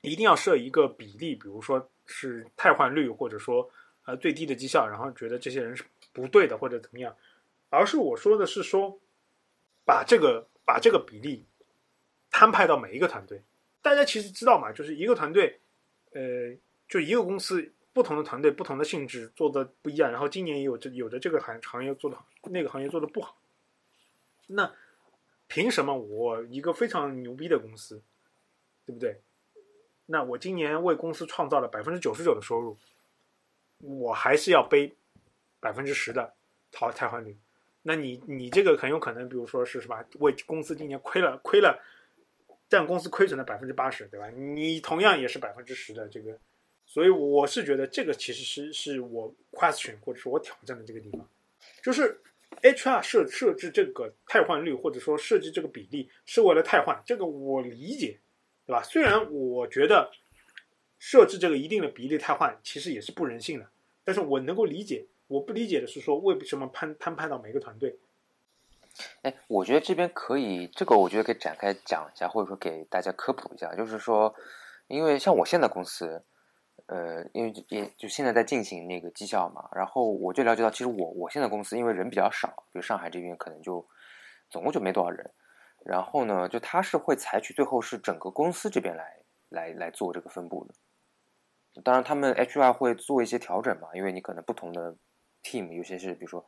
[0.01, 3.69] 一定要设一个比例，比如说是汰换率，或者说
[4.05, 5.83] 呃最低的绩效，然后觉得这些人是
[6.13, 7.15] 不对的或者怎么样，
[7.69, 8.99] 而是我说的是说，
[9.86, 11.45] 把这个把这个比例
[12.29, 13.41] 摊派到每一个团队。
[13.81, 15.60] 大家其实知道嘛，就是一个团队，
[16.12, 16.55] 呃，
[16.89, 20.12] 就一个公司，不同的团队、不同的性质做的不一样。
[20.12, 23.39] 然后今年也有这有的这个行行业做的好，那个行业做的不好。
[24.47, 24.73] 那
[25.47, 28.01] 凭什么我一个非常牛逼的公司，
[28.86, 29.21] 对不对？
[30.08, 32.76] 那我今年为公司创造了百分之九十九的收入，
[33.78, 34.96] 我还是要背
[35.60, 36.34] 百分之十的
[36.72, 37.38] 淘汰换率。
[37.84, 41.80] 那你你这个很有可能，比如说是什么，为公司今年亏了亏了。
[42.70, 44.30] 占公司亏损的百分之八十，对吧？
[44.30, 46.38] 你同样也是百分之十的这个，
[46.86, 51.26] 所以我是觉得这个其实是是我 question 或者是我挑战的这个地方，
[51.82, 52.20] 就是
[52.62, 58.20] HR 设设置这个汰换率或者说设计这个比例是为了汰换，这个我理解，
[58.67, 58.84] 对吧？
[58.84, 60.12] 虽然我觉得
[60.99, 63.67] 设置这个一定的比例汰换其实也是不人性的，
[64.03, 65.06] 但是我能够理解。
[65.27, 67.97] 我不理解的是说为什么摊摊派到每个团队。
[69.21, 73.75] 哎，我觉得这边可以，这个我觉得可以展开讲一下，或者说给大家科普一下。
[73.75, 74.34] 就是说，
[74.88, 76.23] 因为像我现在公司，
[76.88, 83.86] 呃，因为也就现在在进行那个绩效嘛，然后我就了解到，其实我我现在公司因为人比较少，比如上海这边可能就
[84.49, 85.30] 总共就没多少人，
[85.88, 89.19] 然后呢，就他是会采取最后是整个公司这边来
[89.50, 90.73] 来来做这个分布的。
[91.82, 94.95] 当然，他们 HR 会做一些调整嘛，因为你可能不同的
[95.43, 96.45] team 有些是比如说。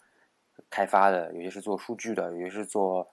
[0.70, 3.10] 开发的，有些是做数据的，有些是做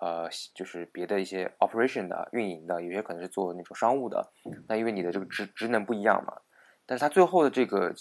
[0.00, 4.30] 呃，就是别的一些 operation 的运营的，有些可能是做那种商务的。
[4.68, 6.42] 那因为你的这个职职能不一样嘛，
[6.84, 7.94] 但是它最后的这个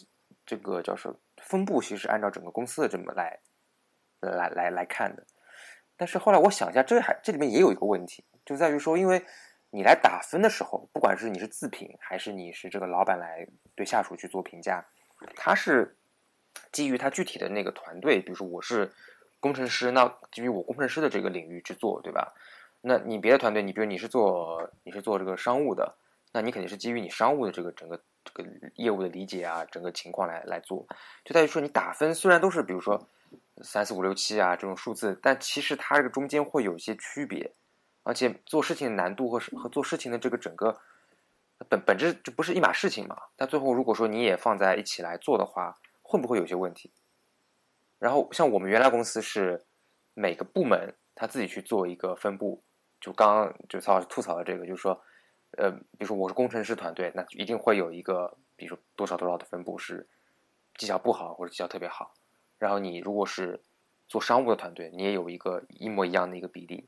[0.46, 3.40] 这个叫什么分布，其实按照整个公司的这么来
[4.20, 5.26] 来来来看的。
[6.04, 9.24] 但是后来我想一下，这还这里面也有一个问题，就在于说，因为
[9.70, 14.86] 你来打分的时候，不管是你是自评，还是你是这个老板来对下属去做评价，
[15.38, 15.96] 他是。
[16.72, 18.92] 基于他具体的那个团队，比如说我是
[19.40, 22.34] 工程师，那基于我工程师的这个领域去做，对吧？
[22.82, 25.96] 那你别的团队，你比如你是做你是做这个商务的，
[26.32, 30.86] 那你肯定是基于你商务的这个整个这个业务的理解啊，整个情况来来做。
[31.24, 33.08] 就在于说，你打分虽然都是比如说
[33.62, 37.54] 三四五六七啊这种数字，但其实它这个中间会有一些区别，
[38.04, 40.76] 而且做事情的难度和和做事情的这个整个
[41.70, 43.16] 本本质就不是一码事情嘛。
[43.36, 46.92] 但最后如果说你也放在一起来做的话，会不会有些问题？
[48.00, 49.64] 然后像我们原来公司是
[50.14, 52.62] 每个部门他自己去做一个分布，
[53.00, 55.00] 就刚刚就曹老师吐槽的这个，就是说，
[55.58, 60.08] 呃，比如说我是工程师团队，那一定会有一个，比如说多少多少的分布是
[60.76, 62.14] 绩效不好或者绩效特别好。
[62.64, 63.62] 然后你如果是
[64.08, 66.88] 做商务的团队，你也有一个一模一样的一个比例。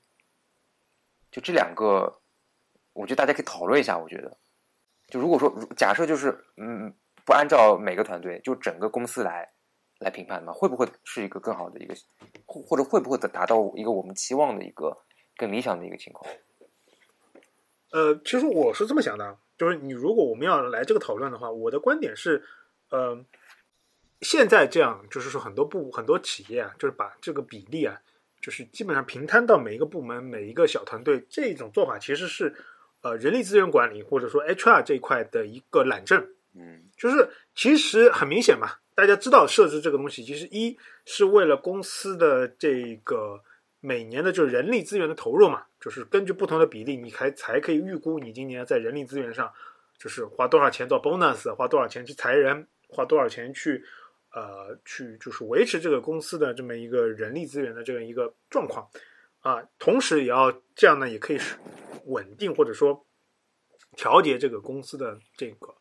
[1.30, 2.22] 就这两个，
[2.94, 3.98] 我觉得大家可以讨论一下。
[3.98, 4.38] 我觉得，
[5.08, 6.94] 就如果说假设就是嗯。
[7.28, 9.52] 不按照每个团队，就整个公司来
[9.98, 11.96] 来评判嘛，会不会是一个更好的一个，
[12.46, 14.96] 或或者会不会达到一个我们期望的一个
[15.36, 16.32] 更理想的一个情况？
[17.94, 22.46] 呃，其实我是这么想的，就是你如果我们要来这个讨论的话，我的观点是，
[22.92, 23.26] 呃，
[24.22, 28.00] 现在这样就是说很多部很多企业啊，就是把这个比例啊，
[28.42, 32.56] 就是基本上平摊到每一个部门每一个小团队，这种做法其实是
[33.02, 36.26] 呃人力资源管理或者说 HR 这一块的一个懒政。
[36.58, 43.44] 嗯，就是其实很明显嘛，大家知道设置这个东西，其实一是为了公司的这个
[43.82, 49.52] 每年的就是人力资源的投入嘛，就是根据不同的比例，你才才可以预估你今年在人力资源上
[50.00, 53.84] 就是花多少钱做 bonus，花多少钱去裁人，花多少钱去
[54.36, 58.88] 呃去就是维持这个公司的这么一个人力资源的这样一个状况
[59.40, 61.56] 啊，同时也要这样呢，也可以是
[62.06, 63.08] 稳定或者说
[63.96, 65.74] 调节这个公司的这个。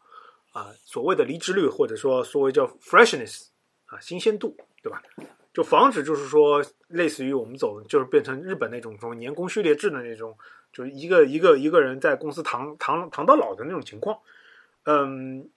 [0.55, 3.49] 啊，所谓的离职率，或者说所谓叫 freshness
[3.87, 5.03] 啊，新鲜度，对吧？
[5.53, 10.39] 就防止就是说，类似于我们走，就是变成日本那种什么年功序列制的那种，
[10.73, 14.17] 就是一个一个一个人在公司躺躺躺到老的那种情况。
[14.85, 15.51] 嗯，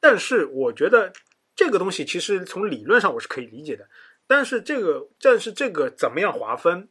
[0.00, 1.10] 但是我觉得
[1.54, 3.88] 这个东西其实从理论上我是可以理解的，
[4.26, 6.88] 但是这个但是这个怎么样划分，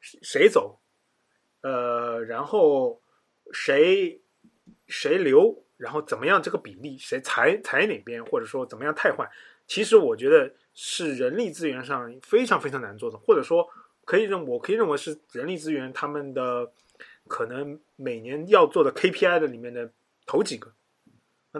[0.00, 0.80] 谁走，
[1.62, 3.00] 呃，然后
[3.52, 4.20] 谁
[4.86, 9.28] 谁留，然后怎么样这个比例谁裁裁哪边，或者说怎么样汰换，
[9.66, 13.66] 其实我觉得是人力资源上非常非常难做的，或者说
[14.04, 16.72] 可以认我可以认为是人力资源他们的
[17.26, 19.90] 可能每年要做的 KPI 的里面的
[20.26, 20.74] 头几个。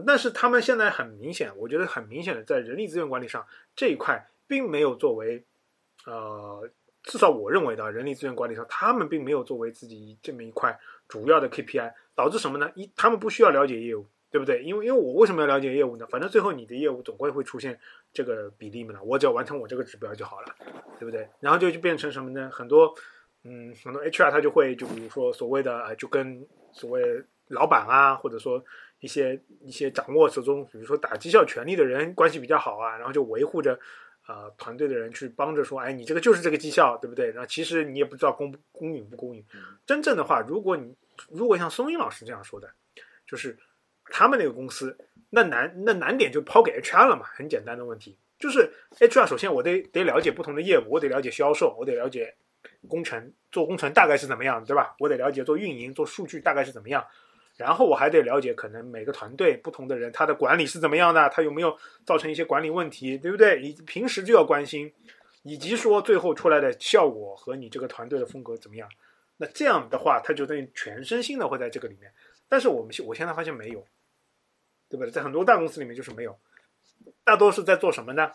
[0.07, 5.45] 但是他们现在很明显，我觉得很明显的在人力资源管理上这一块并没有作为，
[6.07, 6.69] 呃，
[7.03, 12.71] 至少我认为的人力资源管理上，他们并没有作为自己这么一块主要的 KPI，导致什么呢？
[12.75, 14.63] 一他们不需要了解业务，对不对？
[14.63, 16.07] 因为因为我为什么要了解业务呢？
[16.11, 17.79] 反正最后你的业务总归会出现
[18.13, 20.55] 这个比例嘛，我只要完成我这个指标就好了，
[20.99, 21.29] 对不对？
[21.41, 22.51] 然后就就变成什么呢？
[22.53, 22.95] 很多
[23.45, 28.63] 嗯，很多 HR 他就会就比如说所谓的呃，就跟所谓老板啊，或者说
[29.01, 33.79] 一些一些掌握手中，比如说打绩效权利的人关系比较好啊，然后就维护着
[34.27, 37.31] 呃团队的人去帮着说，哎，你这个就是这个绩效，对不对？
[37.31, 39.45] 然后其实你也不知道公不公允不公允。
[39.87, 40.95] 真正的话，如果你
[41.31, 42.69] 如果像松英老师这样说的，
[43.27, 43.57] 就是
[44.07, 44.97] 他们那个公司，
[45.31, 52.35] 那难那难点就抛给 HR 了嘛，很简单的问题，就是 HR 首先我得得了解不同的业务，我得了解销售，我得了解
[52.89, 54.97] 工程做工程大概是怎么样，对吧？
[54.99, 57.07] 我得了解做运营做数据大概是怎么样。
[57.59, 63.61] 然后我还得了解，可能每个团队不同的人，他的管理是怎么样的，他有没有造成一些管理问题，对不对？
[63.61, 64.91] 你平时就要关心，
[65.43, 68.89] 以及说最后出来的效果和你这个团队的风格怎么样。
[69.37, 72.11] 那这样的话，他就等于全身心的会在这个里面。
[72.49, 73.85] 但是我们现我现在发现没有，
[74.89, 75.11] 对不对？
[75.11, 76.39] 在很多大公司里面就是没有，
[77.25, 78.31] 大多是在做什么呢？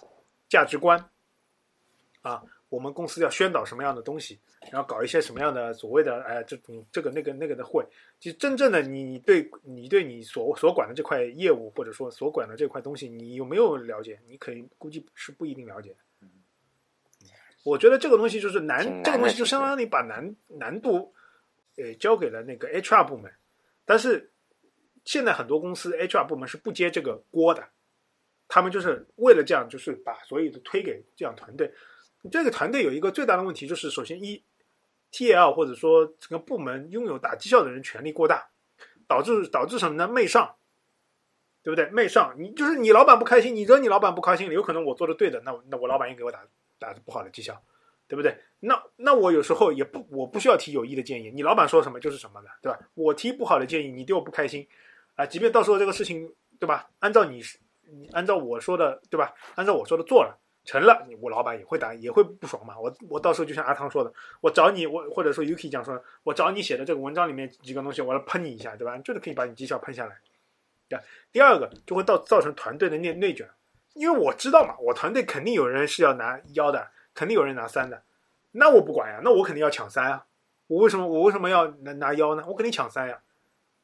[0.49, 1.09] 价值观
[2.21, 4.39] 啊，我们公司要宣导什么样的东西，
[4.71, 7.85] 然后搞一些什么样的所谓的哎这种这个那个那个的会。
[8.19, 14.19] 其实真正的你，你对你对你所所管的这块业务，或者说所管的这块东西，你有没有了解？
[14.27, 15.95] 你可以估计是不一定了解。
[17.63, 21.13] 我觉得这个东西就是难，难这个东西就相当于把难难度，
[21.77, 23.31] 呃，交给了那个 HR 部门。
[23.85, 24.31] 但是
[25.05, 27.63] 现在很多公司 HR 部门是不接这个锅的，
[28.47, 31.71] 他们就是为了这样，就是把所有的推给这样团队。
[32.31, 34.43] 这个团队有一个最大的问题，就是首先一
[35.11, 38.49] TL 或者说整个部门拥有打绩效的人权力过大，
[39.07, 40.07] 导致导致什么呢？
[40.07, 40.55] 媚上，
[41.61, 41.89] 对不对？
[41.91, 46.45] 媚上，你就是你老板不开心，你惹你老板不开心了，有可能我做的对的，那那我老板也给我打
[46.79, 47.61] 打不好的绩效，
[48.07, 48.37] 对不对？
[48.61, 52.79] 那那我有时候也不我不需要提有益的建议，你老板说什么就是什么的，对吧？
[52.93, 54.67] 我提不好的建议，你对我不开心
[55.15, 56.89] 啊，即便到时候这个事情，对吧？
[56.99, 57.41] 按照你
[57.91, 59.33] 你按照我说的，对吧？
[59.55, 60.39] 按照我说的做了。
[60.65, 62.79] 成了，你我老板也会打，也会不爽嘛。
[62.79, 68.97] 我我到时候就像阿汤说的，我找你，我或者说 UK 讲说，我找你写的这个文章里面几个东西，我要喷你一下，对吧？
[68.99, 70.17] 这个可以把你绩效喷下来。
[70.87, 70.99] 对，
[71.31, 73.49] 第二个就会造造成团队的内内卷，
[73.93, 78.03] 因为我知道嘛，我团队肯定有人是要拿幺的，肯定有人拿三的，
[78.51, 80.25] 那我不管呀，那我肯定要抢三啊。
[80.67, 82.43] 我为什么我为什么要拿拿幺呢？
[82.47, 83.21] 我肯定抢三呀，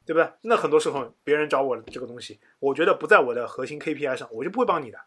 [0.05, 0.31] 对不对？
[0.43, 4.97] 那很多时候别人找我这个东西，我觉得不在我的核心 KPI 上，我就不会帮你的。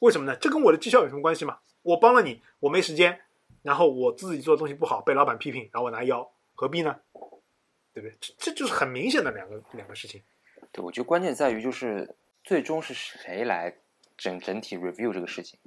[0.00, 0.36] 为什么呢？
[0.36, 1.58] 这跟我的绩效有什么关系吗？
[1.82, 3.20] 我帮了你，我没时间，
[3.62, 7.00] 然后我自己做的东西不好，被老板批评，然后我拿腰，何必呢？
[7.92, 8.16] 对不对？
[8.20, 10.22] 这这就是很明显的两个两个事情。
[10.70, 13.74] 对，我觉得关键在于就是最终是谁来
[14.16, 15.58] 整整体 review 这个事情。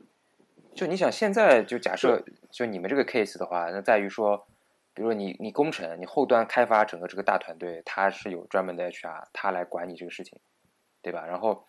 [0.73, 4.47] 就你想现在就假设就你们这个 case 的话，那在于说，
[4.93, 10.39] 比如说你你工程你后端开发整个这个大团队，他是有专门的 HR，他来管你这个事情，
[11.01, 11.25] 对吧？
[11.25, 11.65] 然后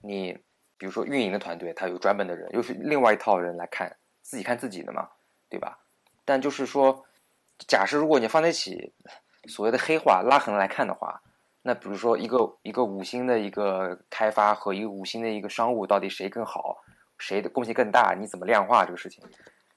[0.00, 0.38] 你
[0.78, 5.08] 比如说运营的团队，他有专门的人，又是另外一套人来看自己看自己的嘛，
[5.48, 5.78] 对吧？
[6.24, 7.06] 但就是说，
[7.68, 8.92] 假设如果你放在一起，
[9.48, 11.22] 所谓的黑化拉横来看的话，
[11.62, 16.76] 那比如说一个一个五星的一个开发和一个五星的一个商务，到底谁更好，
[17.18, 18.14] 谁的贡献更大？
[18.18, 19.22] 你怎么量化这个事情？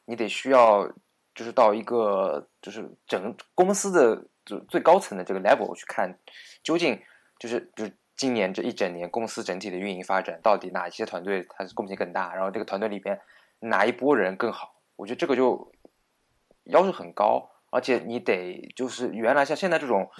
[0.05, 0.87] 你得需要
[1.35, 6.17] 就是到一个就是整公司的就最高层的这个 level 去看，
[6.63, 6.99] 究竟
[7.37, 12.35] 就是就是今年这一整年公司整体的运营发展，到底哪些团队它是贡献更大？
[12.35, 13.17] 然后这个团队里边
[13.61, 14.75] 哪一波人更好？
[14.97, 15.71] 我觉得这个就
[16.65, 20.11] 要求很高，而且你得就是原来像现在这种，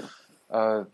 [0.47, 0.87] 呃，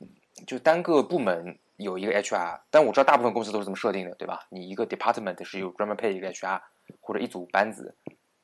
[0.48, 4.48] 就单个部门有一个 HR，但我知道大部分公司都是这么设定的，对吧？
[4.50, 6.60] 你一个 department 是有专门配一个 HR
[7.02, 7.94] 或者一组班子，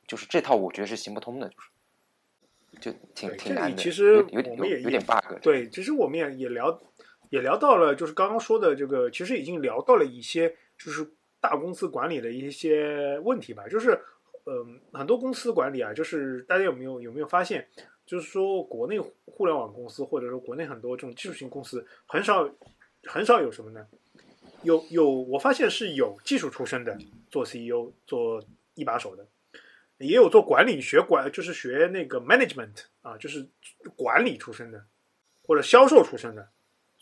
[0.06, 1.68] 就是这套我觉得是行不通的，就是
[2.80, 5.34] 就挺挺难的，其实有有点有点 bug。
[5.42, 6.70] 对，其实我们也也聊
[7.32, 11.10] 也聊到了，就是刚刚说的这个，其实已经聊到了一些就是
[11.40, 13.66] 大公司管理的一些问题吧。
[13.66, 13.98] 就是
[14.44, 17.66] 嗯、很多公司管理啊，就是大家有没有有没有发现，
[18.04, 22.46] 就是说国内互联网公司或者说国内很多这种技术型公司，很少
[23.04, 23.86] 很少有什么呢？
[24.62, 26.98] 有有，我发现是有技术出身的
[27.30, 29.26] 做 CEO 做一把手的，
[29.96, 33.48] 也有做管理学管就是学那个 management 啊，就是
[33.96, 34.84] 管理出身的，
[35.42, 36.50] 或者销售出身的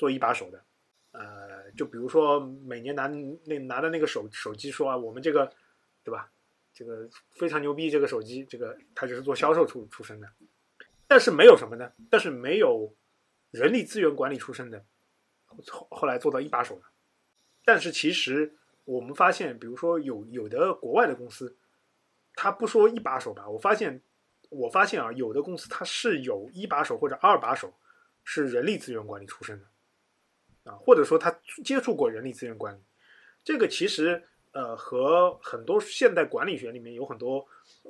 [0.00, 0.64] 做一把手的。
[1.12, 3.06] 呃，就比如说每年拿
[3.44, 5.52] 那拿的那个手手机说啊，我们这个
[6.02, 6.32] 对吧？
[6.72, 10.28] 这个非常牛逼，这个手机这个他就是做销售出出身的，
[11.06, 11.92] 但是没有什么呢？
[12.08, 12.94] 但是没有
[13.50, 14.82] 人力资源管理出身的，
[15.66, 16.82] 后后来做到一把手的。
[17.64, 21.54] 但是其实我们发现，比如说有有的国外的公司，
[22.34, 24.00] 他不说一把手吧，我发现
[24.48, 27.74] 我发现啊，有的公司它是有一把手或者二把手
[28.24, 29.66] 是人力资源管理出身的。
[30.78, 32.78] 或者说他接触过人力资源管理，
[33.42, 37.46] 这个其实呃和很多现代管理学里面有很多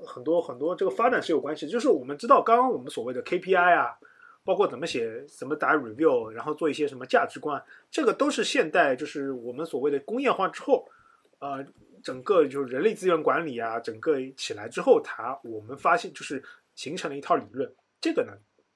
[0.07, 1.69] 很多很多这个发展是有关系。
[1.69, 3.99] 就是我们知道，刚刚我们所谓的 KPI 啊，
[4.45, 10.89] 包括怎么写、怎么打 review，然后做一些什么价值观，这个都是现代就是我们所谓的工业化之后，
[11.39, 11.65] 呃，
[12.03, 16.43] 整个就是人力资源管理啊，整个起来之后，它我们发现就是
[16.75, 17.73] 形成了一套理论。
[18.01, 18.33] 这个呢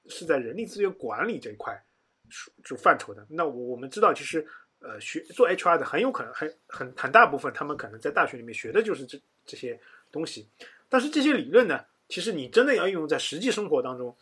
[0.07, 1.83] 是在人力资源管理这一块。
[2.63, 4.45] 就范畴的，那我我们知道，其实
[4.79, 9.79] 呃，学做 HR 的很有可能很很很大部分，他们可能在大学里面学的就是这这些
[10.11, 10.47] 东西。
[10.89, 14.15] 但是这些理论呢，其实你真的要应用在实际生活当中，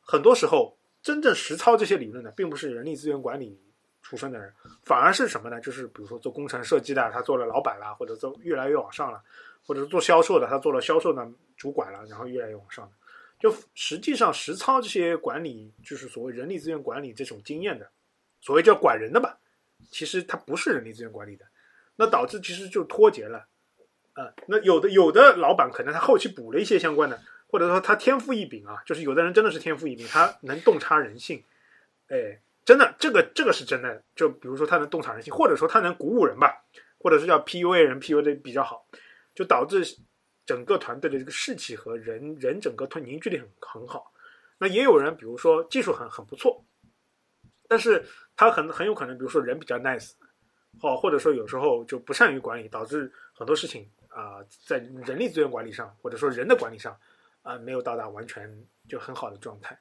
[0.00, 3.58] 很多时候真正实操这些理论的，并不是人力资源管理
[4.02, 5.60] 出身的人，反而是什么呢？
[5.60, 9.22] 就是比如说做工程设计的，他做了老板了，或者做越来越往上了，
[9.66, 11.26] 或者是做销售的，他做了销售的
[11.56, 12.90] 主管了，然后越来越往上。
[13.44, 17.86] 就实际上实操这些管理，就是所谓人力资源管理这种经验的，
[18.40, 19.38] 所谓叫管人的吧，
[19.90, 21.44] 其实他不是人力资源管理的，
[21.96, 23.46] 那导致其实就脱节了，
[24.14, 31.44] 啊，那有的有的老板可能他后期补了一些相关的，或者说他天赋异禀啊，就是有的人真的是天赋异禀，他能洞察人性，
[32.08, 36.64] 哎，真的这个这个是真的，就比如说他能洞察人性，或者说他能鼓舞人吧，
[36.96, 38.86] 或者是叫 PUA 人 PUA 的比较好，
[39.34, 39.98] 就导致。
[40.46, 44.12] 整个团队的这个士气和人人整个团凝聚力很很好，
[44.58, 46.62] 那也有人，比如说技术很很不错，
[47.66, 48.04] 但是
[48.36, 50.12] 他很很有可能，比如说人比较 nice，
[50.80, 56.94] 哦，或者说有时候就不善于管理，导致很多事情啊，在人力资源管理上或者说人的管理上
[57.42, 58.48] 啊，没有到达完全
[58.86, 59.78] 就很好的状态。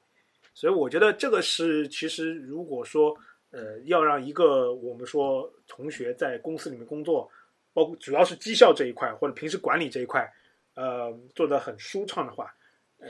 [0.53, 3.14] 所以我觉得这个是，其实如果说
[3.51, 7.30] 呃，要让一个我们说同学在公司里面工作，
[7.74, 10.32] 包括主要是绩效这一块或者平时管理这一块。
[10.76, 12.55] 呃，做的很舒畅的话，
[12.97, 13.07] 呃，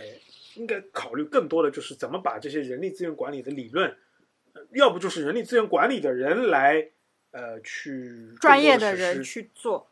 [0.55, 3.95] 应该考虑更多的就是怎么把这些人力资源管理的理论，
[4.71, 6.89] 要不就是人力资源管理的人来，
[7.31, 9.89] 呃，去专业的人去做，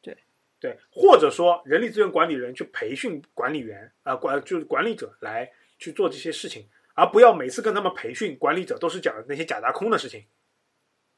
[0.00, 0.16] 对
[0.58, 10.24] 对，或者说人力资源管理人去培训管理员啊管就是管理者来去做这些事情，而不要每次跟他们培训管理者都是讲那些假大空的事情，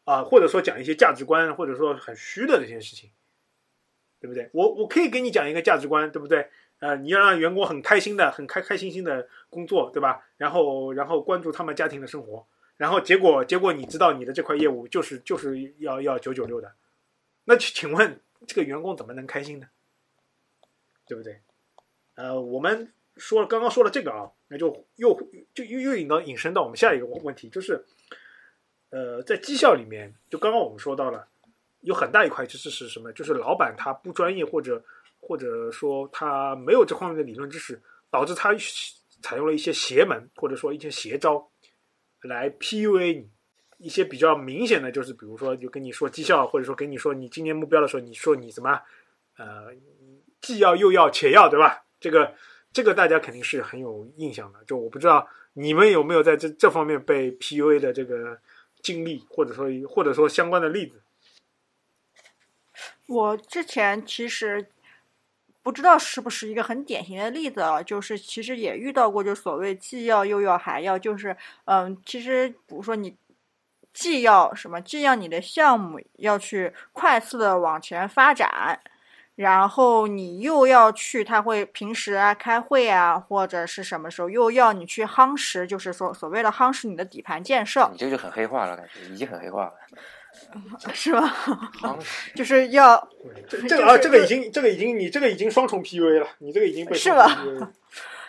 [0.04, 3.10] 啊，或者说讲一些价值观，或者说很虚的这些事情。
[4.24, 4.48] 对不对？
[4.54, 6.48] 我我可以给你讲一个价值观，对不对？
[6.78, 10.26] 呃，你要让员工很开心的、很开开心心的工作，对吧？
[10.38, 12.46] 然后然后关注他们家庭的生活，
[12.78, 16.72] 然后结果结果你知道你的这块业务就是就是要要九九六的，
[17.44, 19.66] 那请问这个员工怎么能开心呢？
[21.06, 21.42] 对不对？
[22.14, 25.14] 呃，我们说了刚刚说了这个啊，那就又
[25.52, 27.84] 就又又引到引申到我们下一个问题，就是
[28.88, 31.28] 呃，在绩效里面，就刚刚我们说到了。
[31.84, 33.12] 有很大一块其实是什么？
[33.12, 34.82] 就是老板他不专业，或者
[35.20, 37.80] 或者说他没有这方面的理论知识，
[38.10, 38.52] 导致他
[39.22, 41.48] 采用了一些邪门或者说一些邪招
[42.22, 43.30] 来 PUA 你。
[43.78, 48.80] 一些比较明显的就是，比如说就跟你说绩效，或者说跟你说你今年目标的时候，你说你什么
[49.36, 49.66] 呃
[50.40, 51.84] 既要又要且要，对吧？
[52.00, 52.32] 这个
[52.72, 54.60] 这个大家肯定是很有印象的。
[54.64, 58.38] 就我不知道你们有没有在这这方面被 PUA 的这个
[58.80, 61.02] 经历，或者说或者说相关的例子。
[63.06, 64.66] 我之前其实
[65.62, 73.16] 不知道是不是一个很典型的例子啊，就是其实也遇到过，就所谓既要又要还要，就是嗯，其实比如说你
[73.92, 78.80] 既要什么，既要你的项目要去快速的往前发展，
[79.36, 89.74] 然后你又要去，他会平时啊开会啊或者是什么时候又要你去夯实，就是说所谓的夯实你的底盘建设，你这就很黑化了，感觉已经很黑化了。
[90.92, 91.34] 是吧？
[92.34, 93.08] 就是要
[93.48, 97.28] 这个啊，这个已经，这个已经，你这个已经双重 PUA 了，你这个已经被是吧？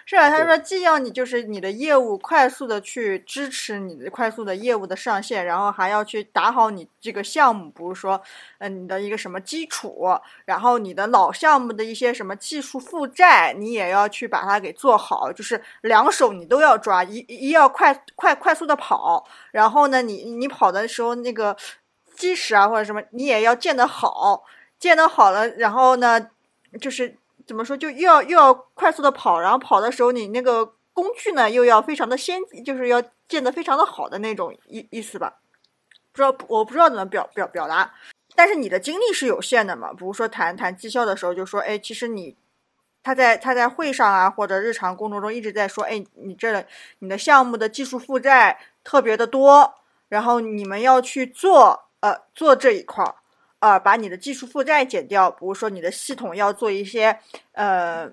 [0.07, 0.29] 是吧？
[0.29, 8.21] 他说，既要你就是你的业务快速的去支持你的快速的业务的上线，然后还要去打好你这个项目，比如说，
[8.59, 10.07] 嗯，你的一个什么基础，
[10.45, 21.57] 然后你的老项目的一些什么技术负债，你也要去把它给做好，就是两手你都要抓，一一要快快快速的跑，然后呢，你你跑的时候那个。
[22.15, 24.43] 基石啊或者什么，你也要建得好，
[24.79, 26.29] 建得好了，然后呢，
[26.79, 35.35] 就是怎么说，就又要又要快速的跑，然后跑的时候你那个工具呢又要非常的先，就是要建得非常的好的那种意意思吧。
[36.11, 37.93] 不知道我不知道怎么表表表达，
[38.35, 39.91] 但是你的精力是有限的嘛。
[39.91, 42.35] 比如说谈谈绩效的时候，就说，哎，其实你
[43.03, 46.65] 他在他在会上啊或者日常工作中一直在说，哎，你这
[46.99, 49.75] 你的项目的技术负债特别的多，
[50.07, 53.15] 然后你们要去做呃做这一块儿，
[53.59, 57.19] 呃把你的技术负债减掉，比如说你的系统要做一些
[57.53, 58.07] 呃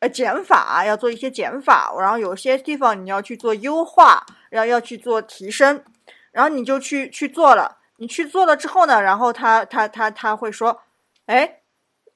[0.00, 5.84] 呃减法，要做一些减法，然后有些地方你要去做优化，然后要去做提升。
[6.32, 10.80] 然后你就去去做了，你去做了之后呢，然后他他他他会说，
[11.26, 11.60] 哎，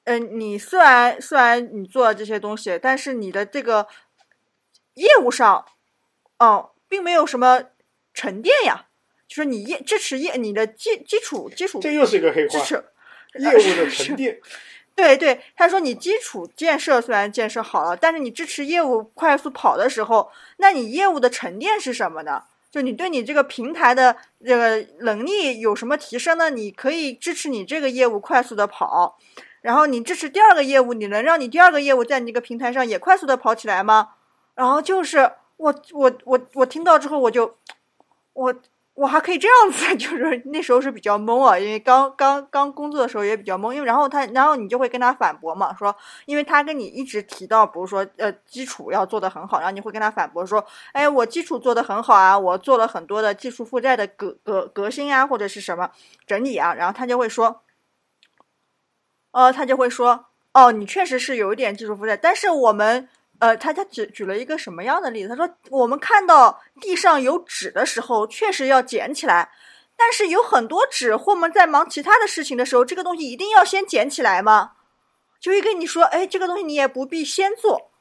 [0.05, 3.87] 嗯，你虽然虽然你做了这些东西，但是你的这个
[4.95, 5.63] 业务上，
[6.39, 7.61] 哦，并没有什么
[8.11, 8.87] 沉淀呀，
[9.27, 12.83] 就是你业支持业你的基基础基础这又是一个黑话，支持
[13.35, 14.39] 业务的沉淀。
[14.95, 22.45] 对对，他说你基础建设虽然建设好了，但是你支持业务快速跑的时候，那你业务的沉淀是什么呢？
[22.71, 26.49] 就你对你这个平台的这个能力有什么提升呢？
[26.49, 29.19] 你可以支持你这个业务快速的跑，
[29.61, 34.13] 然后你支持第二个业务，你能让你第二个业务在你这个平台上也快速的跑起来吗？
[34.55, 37.55] 然后就是我我我我听到之后我就
[38.33, 38.55] 我。
[38.97, 45.95] 我还可以这样子， 就是那时候是比较懵啊，因为刚刚刚工作的时候也比较懵，因为然后他，然后你就会跟他反驳嘛，说，
[46.25, 55.91] 因为他跟你一直提到，比如说，呃，基础要做得很好，然后你会跟他反驳说，哎，我基础做得很好啊，我做了很多的技术负债的革革革新啊，或者是什么
[56.25, 57.61] 整理啊，然后他就会说，
[59.29, 63.07] 呃，他就会说，哦，你确实是有一点技术负债，但是我们。
[63.39, 65.29] 呃，他他举举了一个什么样的例子？
[65.29, 69.51] 他说，我们看到地上有纸的时候，确实要捡起来，
[69.95, 74.71] 但是有很多纸，或我们在忙其他的事情的时候，这个东西一定要先捡起来吗？
[75.39, 77.91] 就会跟你说，哎，这个东西你也不必先做，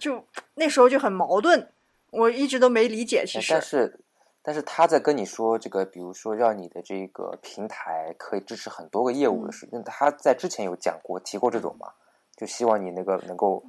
[0.00, 1.70] 就那时候就很矛盾，
[2.10, 3.24] 我一直都没理解。
[3.24, 4.00] 其实，但是，
[4.42, 11.92] 但是他在跟你说这个，比如说让你的这个平台可以支持很多个业务的事情，他在之前有讲过提过这种嘛？
[12.36, 13.62] 就希望你那个能够。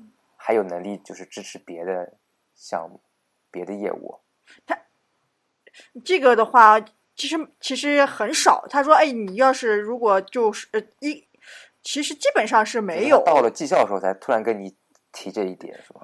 [0.47, 2.13] 还有能力就是支持别的
[2.55, 3.01] 项目、
[3.51, 4.21] 别的业务。
[4.65, 4.79] 他
[6.05, 6.79] 这个的话，
[7.17, 8.65] 其实其实很少。
[8.69, 11.27] 他说：“哎，你要是如果就是呃一，
[11.83, 14.73] 其实基本上是没有。”到了绩效的时候才突然跟你
[15.11, 15.99] 提这一点，是吧？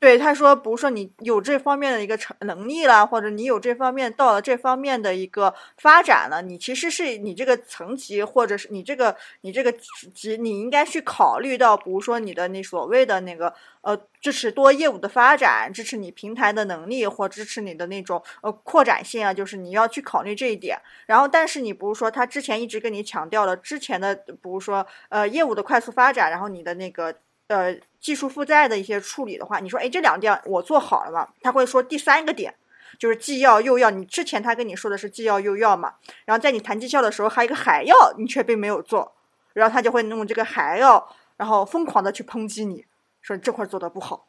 [0.00, 9.72] 对，他说，比如说你有这方面的一个成能力了，或者你有这方面到了这方面的一个发展了，你其实是你这个层级，或者是你这个你这个
[10.14, 20.78] 级，你应该去考虑到，比如说你的那所谓的那个呃支持多业务的发展，支持你平台的能力，或支持你的那种呃扩展性啊，就是你要去考虑这一点。
[21.06, 27.12] 然后，但是你比如说他之前一直跟你强调了之前的，比如说呃业务的快速发展，然后你的那个。
[27.48, 31.28] 呃，技术负债的一些处理的话，你说，哎，这两点我做好了嘛？
[31.40, 32.54] 他会说第三个点
[32.98, 33.90] 就是既要又要。
[33.90, 35.94] 你之前他跟你说的是既要又要嘛，
[36.24, 39.14] 然后在你谈绩效的时候还有一个还要，你却并没有做，
[39.52, 42.84] 然后他就会弄这个还要，然后疯狂的去抨击你，
[43.20, 44.28] 说这块做的不好。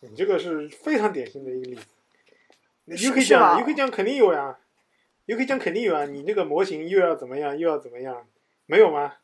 [0.00, 1.82] 你这个是非常典型的一个例子。
[2.84, 4.58] 你又可以讲，又可以讲肯定有呀，
[5.26, 6.04] 又可以讲肯定有啊。
[6.04, 8.26] 你那个模型又要怎么样，又要怎么样，
[8.66, 9.14] 没有吗？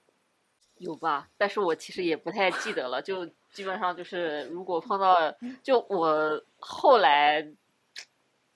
[0.79, 5.15] 有吧，但是我其实也不太记得了，就基本上就是如果碰到，
[5.63, 7.41] 就我后来，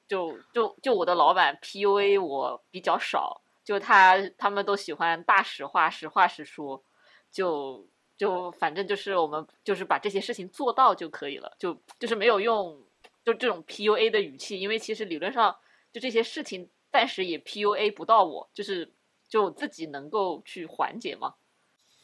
[0.09, 6.83] 就就就我的老板 PUA 我比较少，就他他们都喜欢大实话，实话实说，
[7.31, 7.87] 就
[8.17, 12.85] 就反正就是我们就是把这些事情做到就可以了，就就是没有用
[13.25, 15.57] 就这种 PUA 的语气，因为其实理论上
[15.93, 18.93] 就这些事情暂时也 PUA 不到我，就是
[19.29, 21.35] 就自己能够去缓解嘛。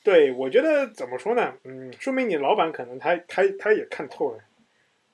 [0.05, 1.55] 对，我觉得怎么说呢？
[1.65, 4.39] 嗯，说明你老板可能他他他也看透了，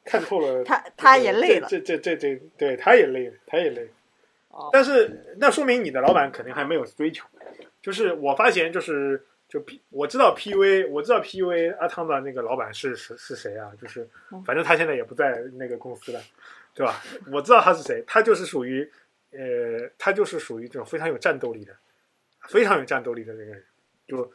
[0.05, 0.65] 看透了。
[0.65, 1.69] 他他也累了。
[1.71, 3.89] 这这这这，对，他也累了，他也累。
[4.49, 4.69] 哦。
[4.73, 7.25] 但是那说明你的老板肯定还没有追求。
[7.81, 13.71] 就是我发现，就是就 P，我知道 PUA，我知道 PUA 阿汤的那个老板是是是谁啊？
[13.81, 14.07] 就是
[14.45, 16.21] 反正他现在也不在那个公司了，
[16.75, 17.01] 对吧？
[17.33, 18.83] 我知道他是谁，他就是属于
[19.31, 21.73] 呃，他就是属于这种非常有战斗力的，
[22.49, 23.65] 非常有战斗力的那个人，
[24.09, 24.29] 就。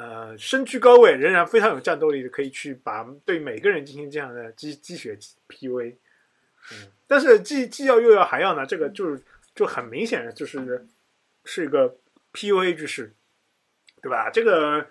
[0.00, 5.14] 呃，身居高位仍然非常有战斗力的，可以去把对每个人进行这样的积积血
[5.46, 5.94] PUA。
[7.06, 9.22] 但是既既要又要还要呢，这个就是
[9.54, 10.86] 就很明显的就是
[11.44, 11.94] 是一个
[12.32, 13.12] PUA 之势，
[14.00, 14.30] 对吧？
[14.30, 14.86] 这个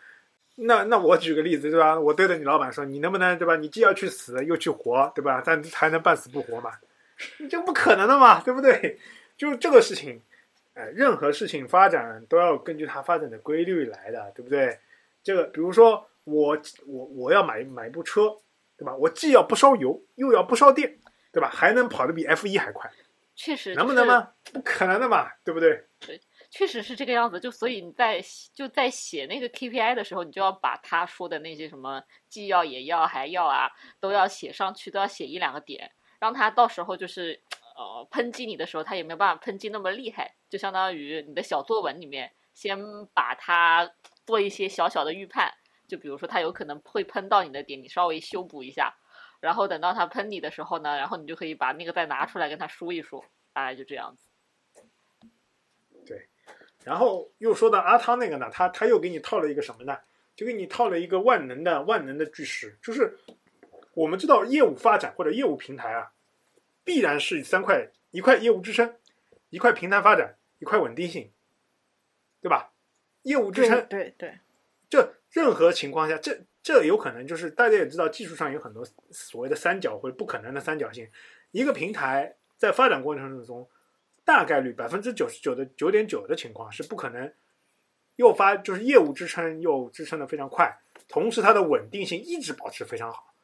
[0.55, 1.99] 那那我举个例子，对吧？
[1.99, 3.55] 我对着你老板说，你能不能对吧？
[3.55, 5.41] 你既要去死又去活，对吧？
[5.43, 6.73] 但还能半死不活嘛？
[7.49, 8.99] 这不可能的嘛，对不对？
[9.35, 10.21] 就这个事情。
[10.75, 14.77] 哎，任何事情发展都要根据它发展的规律来的，对不对？
[15.23, 16.57] 这个比如说我
[16.87, 18.35] 我我要买买一部车，
[18.77, 18.95] 对吧？
[18.95, 20.99] 我既要不烧油，又要不烧电，
[21.31, 21.49] 对吧？
[21.49, 22.89] 还能跑得比 F 一还快，
[23.35, 24.31] 确实能不能吗？
[24.53, 25.85] 不可能的嘛，对不对？
[26.49, 28.19] 确实是这个样子，就所以你在
[28.53, 37.39] 就在写那个 KPI 的时候，你就要把他说的那些什么既要也要还要啊，都要写上去，都要写一两个点，让他到时候就是
[37.75, 42.79] 呃抨击你的时候，他也没有办法抨击那么厉害，就相当于你的小作文里面先
[43.13, 43.91] 把它
[44.29, 45.51] 做一些小小的预判，
[45.87, 48.93] 就比如说他有可能会喷到你的点，你稍微修补一下，
[49.39, 54.29] 然后等到他喷你的时候呢，然后你就可以把那个再拿出来跟他说一说，大概就这样子。
[56.05, 56.27] 对
[56.83, 59.97] 然后又说到阿汤那个呢，他他又给你套了一个什么呢？
[60.35, 63.17] 就给你套了一个万能的万能的句式，就是
[63.95, 66.11] 我们知道业务发展或者业务平台啊，
[66.83, 68.95] 必然是三块：一块业务支撑，
[69.49, 71.33] 一块平台发展，一块稳定性，
[72.41, 72.71] 对吧？
[73.29, 74.39] 业务支撑，对对，
[74.89, 81.07] 这任何情况下，这这有可能就是大家也知道，技术上有很多所谓的三角或者不可能的三角形。
[81.51, 83.69] 一个平台在发展过程中，
[84.25, 87.31] 大概率百分之九十九的九点九的情况是不可能
[88.15, 93.35] 又发就是业务支撑又支撑的非常快，同时它的稳定性一直保持非常好。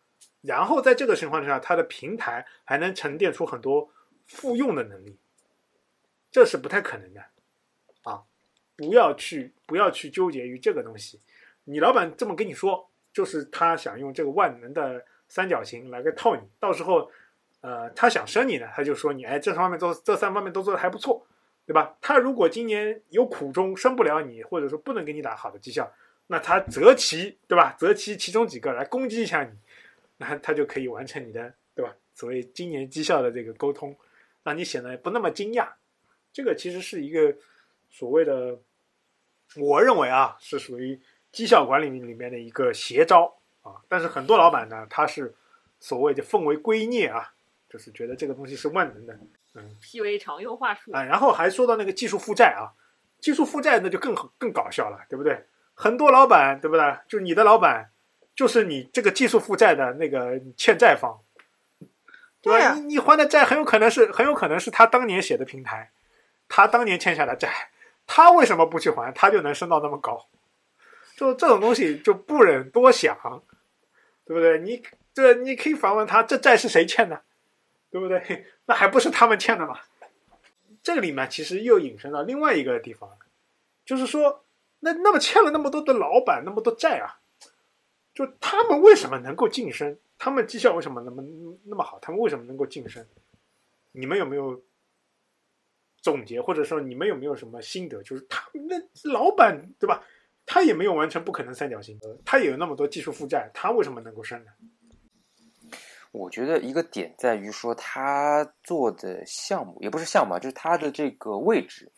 [0.42, 3.92] 然后在这个情况下，它的平台还能沉淀出很多
[4.26, 5.20] 复用的能力，
[6.32, 7.22] 这是不太可能的
[8.02, 8.24] 啊！
[8.76, 11.20] 不要去不要去纠结于这个东西。
[11.64, 17.10] 你老板这么跟你说，就是他想用这个万能的三角形来个套你，到时候，
[17.62, 21.26] 呃，他想升你呢，他就说你，哎，这方面都这三方面都做的还不错，
[21.66, 21.98] 对吧？
[22.02, 25.92] 他如果今年有苦衷升不了你，或者说不能给你打好的绩效，
[26.28, 27.76] 那他择其对吧？
[27.80, 29.52] 择其其中几个来攻击一下你，
[30.18, 31.96] 那他就可以完成你的对吧？
[32.14, 33.96] 所谓今年绩效的这个沟通，
[34.44, 35.68] 让你显得不那么惊讶。
[36.32, 37.36] 这个其实是一个
[37.98, 38.60] 所谓的，
[39.56, 41.00] 我认为啊，是属于
[41.32, 43.76] 绩效管理里面的一个邪招啊。
[43.88, 45.34] 但是很多老板呢，他是
[45.80, 47.32] 所谓的奉为圭臬啊，
[47.70, 49.18] 就是觉得这个东西是万能的，
[49.54, 51.04] 嗯 PUA 常用话术啊。
[51.04, 52.76] 然后还说到那个技术负债啊，
[53.22, 55.46] 技术负债那就更更搞笑了，对不对？
[55.74, 56.98] 很多老板对不对？
[57.08, 57.92] 就你的老板，
[58.36, 61.22] 就是你这个技术负债的那个欠债方，
[62.42, 62.60] 对吧？
[62.60, 65.94] 对呀你你还的债很有可能是很有可能是他当年写的平台，
[66.50, 67.72] 他当年欠下的债，
[68.08, 70.28] 他为什么不去还，他就能升到那么高？
[71.16, 73.18] 就这种东西就不忍多想，
[74.26, 74.60] 对不对？
[74.60, 74.84] 你
[75.14, 77.22] 这你可以反问他，这债是谁欠的，
[77.90, 78.46] 对不对？
[78.68, 79.80] 那还不是他们欠的吗？
[80.84, 83.10] 这个里面其实又引申到另外一个地方，
[83.86, 84.44] 就是说，
[84.82, 87.18] 那那么欠了那么多的老板那么多债啊，
[88.14, 89.98] 就他们为什么能够晋升？
[90.18, 91.24] 他们绩效为什么那么
[91.66, 91.98] 那么好？
[92.02, 93.06] 他们为什么能够晋升？
[93.94, 94.62] 你们有没有
[96.06, 98.04] 总结，或者说你们有没有什么心得？
[98.04, 98.76] 就是他那
[99.12, 100.06] 老板对吧？
[100.46, 104.52] 他也没有完成不可能三角形，他也有那么多技术负债，他为什么能够升呢？
[106.12, 111.92] 我觉得一个点在于说，他做的项目也不是项目啊，就是他的这个位置，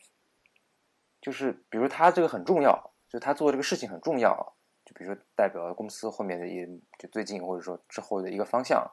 [1.20, 4.32] 就是比如他这个很重要，就他做这个事情很重要，
[4.86, 6.66] 就比如说代表公司后面的一
[6.98, 8.90] 就最近或者说之后的一个方向，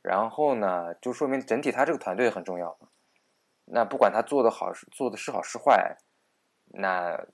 [0.00, 2.78] 然后呢，就说明整体他这个团队很重要。
[3.70, 5.96] 那不管他做的好是做的是好是坏，
[6.66, 7.26] 那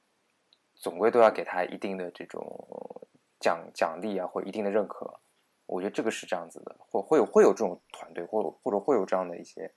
[0.75, 3.07] 总归都要给他一定的这种
[3.41, 5.21] 奖奖励啊，或一定的认可。
[5.67, 9.73] 我觉得这个是这样子的，或会有会有这种团队，或或者会有这样的一些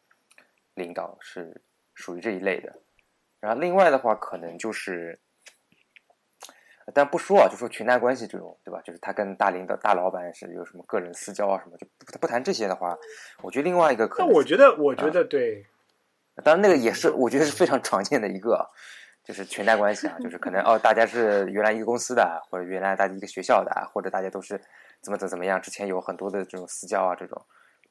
[0.74, 1.62] 领导是
[1.94, 2.82] 属于这一类的。
[3.40, 5.18] 然后另外的话，可能就是，
[6.94, 8.82] 但不说啊，就说裙带关系这种，对吧？
[8.82, 12.98] 就是他跟大领导、大老板是有什么个人私交啊什么，就不不谈这些的话，
[13.42, 15.66] 我觉得另外一个可能，那我觉得，我觉得对，
[16.44, 18.70] 当然那个也是我觉得是非常常见的一个，
[19.24, 24.60] 就是裙带关系啊， 就是可能哦，大家是原来一个公司的，或者原来大家一个学校的，或者大家都是
[25.02, 27.46] 怎么怎么怎么样，之前有很多的这种私交啊，这种，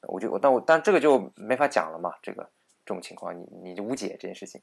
[0.07, 2.43] 我就我但我但这个就没法讲了嘛，这个
[2.85, 4.61] 这种情况，你你就无解这件事情。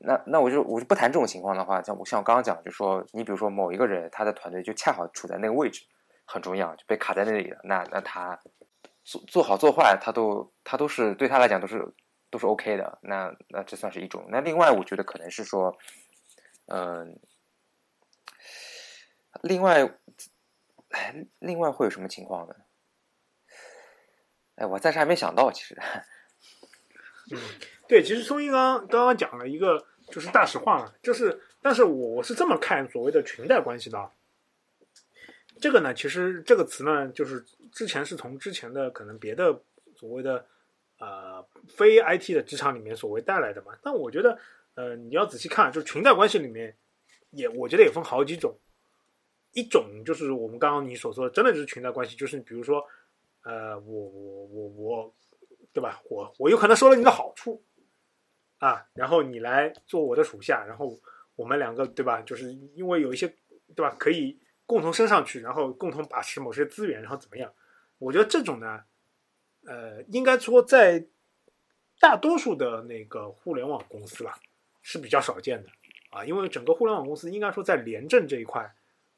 [0.00, 5.86] 那那我就我就不谈这种情况的话，像我像我刚刚讲，就说你比如说某一个人，他的团队就恰好处在那个位置，
[6.24, 8.38] 很重要，就被卡在那里了，那那他
[9.04, 11.86] 做做好做坏，他都他都是对他来讲都是
[12.34, 14.26] 都是 OK 的，那那这算是一种。
[14.28, 15.78] 那另外我觉得可能是说，
[16.66, 17.16] 嗯、
[19.40, 19.88] 另外，
[21.38, 22.56] 另外会有什么情况呢？
[24.56, 25.80] 哎，我暂时还没想到，其实，
[27.30, 27.38] 嗯
[27.86, 34.10] 对，其实松一刚刚刚讲了一个就是大实话嘛，就是，但是我我是这么看所谓的裙带关系的。
[35.60, 39.62] 这个呢，其实这个词呢，就是之前是从之前的可能别的
[39.94, 40.44] 所谓的
[40.98, 43.72] 呃非 IT 的职场里面所谓带来的嘛。
[43.82, 44.38] 但我觉得
[44.74, 46.76] 呃，你要仔细看，就是裙带关系里面
[47.30, 48.58] 也我觉得也分好几种，
[49.52, 52.84] 一种就是我们刚刚你所说的，真的就是裙带关系，就是比如说，
[53.42, 55.14] 呃，我我我我，
[55.72, 56.00] 对吧？
[56.10, 57.62] 我我有可能收了你的好处，
[58.58, 60.98] 啊，然后你来做我的属下，然后
[61.36, 62.20] 我们两个对吧？
[62.22, 63.28] 就是因为有一些
[63.76, 67.52] 对吧，可以共同升上去，然后共同把持某些资源，然后怎么样？
[67.98, 68.82] 我觉得这种呢，
[69.66, 71.06] 呃，应该说在
[72.00, 74.38] 大多数的那个互联网公司吧
[74.82, 75.68] 是比较少见的
[76.10, 78.74] 啊，因为整个互联网公司应该说在廉政这一块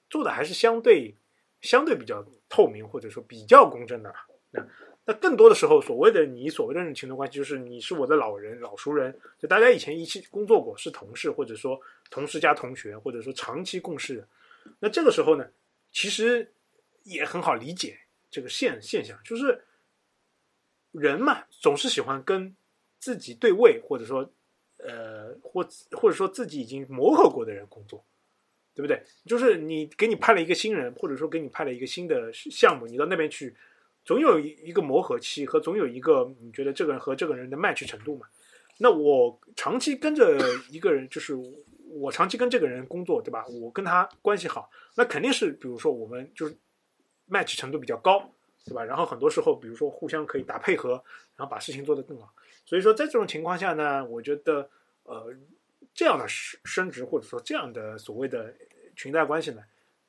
[0.08, 1.14] 做的还是相对
[1.60, 4.14] 相对比较透明或者说比较公正的。
[4.50, 4.64] 那
[5.04, 11.80] 那更多的时候，所谓的你所谓的那种情的关系，就是你是我的老人、老熟人，就大家以前一起工作过，是同事，或者说
[12.10, 14.26] 同事加同学，或者说长期共事。
[14.80, 15.48] 那这个时候呢，
[15.92, 16.52] 其实
[17.04, 17.96] 也很好理解
[18.30, 19.64] 这个现现象，就是
[20.98, 22.54] 人嘛，总是喜欢跟
[22.98, 24.30] 自己对位，或者说
[24.78, 28.04] 呃，或或者说自己已经磨合过的人工作，
[28.74, 29.02] 对不对？
[29.24, 33.54] 就是你给你派了一个新人，或者说给你派了一个新的项目，你到那边去，
[34.04, 38.26] 总有一个磨合期和总有一个你觉得这个人和这个人的 match 程度嘛。
[38.78, 40.38] 那我长期跟着
[40.70, 41.34] 一个人，就是
[41.88, 43.46] 我长期跟这个人工作，对吧？
[43.46, 46.54] 我跟他关系好，那肯定是比如说我们就是
[47.30, 48.30] match 程度比较高，
[48.66, 48.84] 对吧？
[48.84, 51.02] 然后很多时候，比如说互相可以打配合，
[51.36, 52.32] 然后把事情做得更好。
[52.64, 54.68] 所以说，在这种情况下呢，我觉得，
[55.04, 55.32] 呃，
[55.94, 58.52] 这样的升升职或者说这样的所谓的
[58.96, 59.62] 裙带关系呢，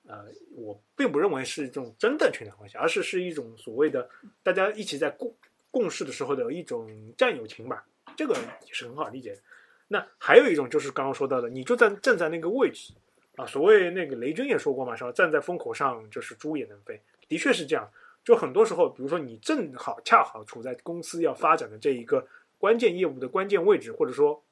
[0.08, 4.10] 呃，我并不认为是这种真的裙带关系，而是是一种所谓的
[4.42, 5.32] 大家一起在共
[5.70, 7.86] 共事的时候的一种战友情吧，
[8.16, 8.34] 这个
[8.66, 9.42] 也是很好理解的。
[9.88, 12.92] 那还有一种就是刚刚说到的，你就在站在那个位置
[13.36, 15.12] 啊，所谓那个雷军也说过嘛，是吧？
[15.12, 17.88] 站在风口上，就是猪也能飞，的确是这样。
[18.28, 22.28] 就很多时候，比如说你正好恰好处在公司要发展的这一个。
[22.60, 24.44] 关键业务的关键位置，或者说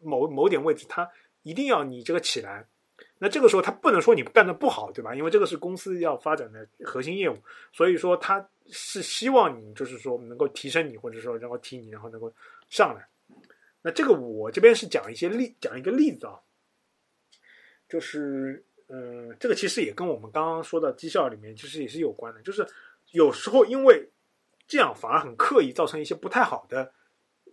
[0.00, 1.10] 某某点位置，它
[1.42, 2.64] 一定要你这个起来。
[3.18, 5.12] 那这个时候他不能说你干的不好，对吧？
[5.12, 7.36] 因为这个是公司要发展的核心业务，
[7.72, 12.32] 所以说他是希望你就是说能够提升你，或者说然后提你，然后能够
[12.68, 13.08] 上来。
[13.82, 16.38] 那这个我这边是讲一些例，讲一个例子啊，
[17.88, 22.64] 就是嗯，这个其实也跟我们刚刚说的绩效里面其实也是有关的，就是
[23.12, 24.10] 有时候因为
[24.66, 26.92] 这样反而很刻意，造成一些不太好的。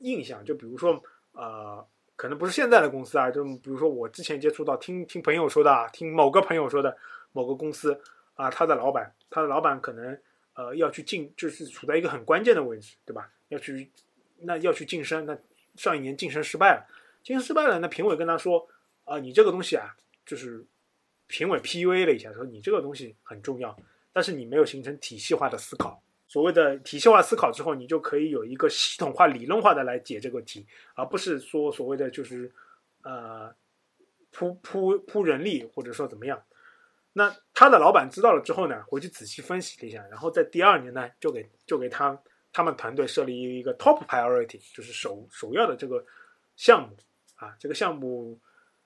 [0.01, 1.03] 印象就比如说，
[1.33, 1.85] 呃，
[2.15, 6.97] 可能不是现在的公司啊，就比如说我之前接触到，听听朋友说的啊，听某个朋友说的，
[7.33, 8.01] 某个公司
[8.35, 10.17] 啊，他的老板，他的老板可能
[10.53, 13.29] 呃要去晋，就是处在一个很关键的位置，对吧？
[13.49, 13.91] 要去
[14.37, 15.37] 那要去晋升，那
[15.75, 16.87] 上一年晋升失败了，
[17.21, 18.65] 晋升失败了，那评委跟他说
[19.03, 20.65] 啊，你这个东西啊，就是
[21.27, 23.77] 评委 PUA 了一下，说你这个东西很重要，
[24.11, 26.01] 但是你没有形成体系化的思考。
[26.27, 32.51] 所谓的体系化思考之后，你就可以有一个系统化、理论化的来解这个题，而不是说所谓的就是
[33.01, 33.51] 呃
[34.31, 36.39] 铺铺铺人力或者说怎么样。
[37.13, 42.15] 那他的老板知道了之后呢，回去仔细分析了一下，然后在第二年呢，就给就给他
[42.53, 46.05] 他们团队设立一个 top priority，就是首首要的这个
[46.55, 46.95] 项目
[47.35, 47.55] 啊。
[47.59, 48.39] 这个项目，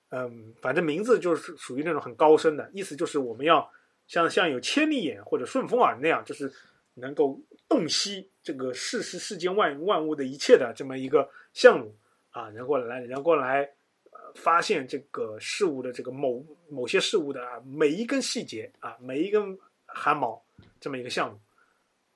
[0.10, 3.70] 嗯，反正名字就是属于那种很高深的意思，就是我们要
[4.08, 6.52] 像像有千里眼或者顺风耳那样，就是。
[6.96, 11.92] 能够洞悉这个世事世间万万物的一切的这么一个项目
[12.30, 13.64] 啊，然后来然后来
[14.12, 20.40] 呃发现这个事物的这个某某些事物的啊每一根细节啊，每一根汗毛
[20.80, 21.40] 这么一个项目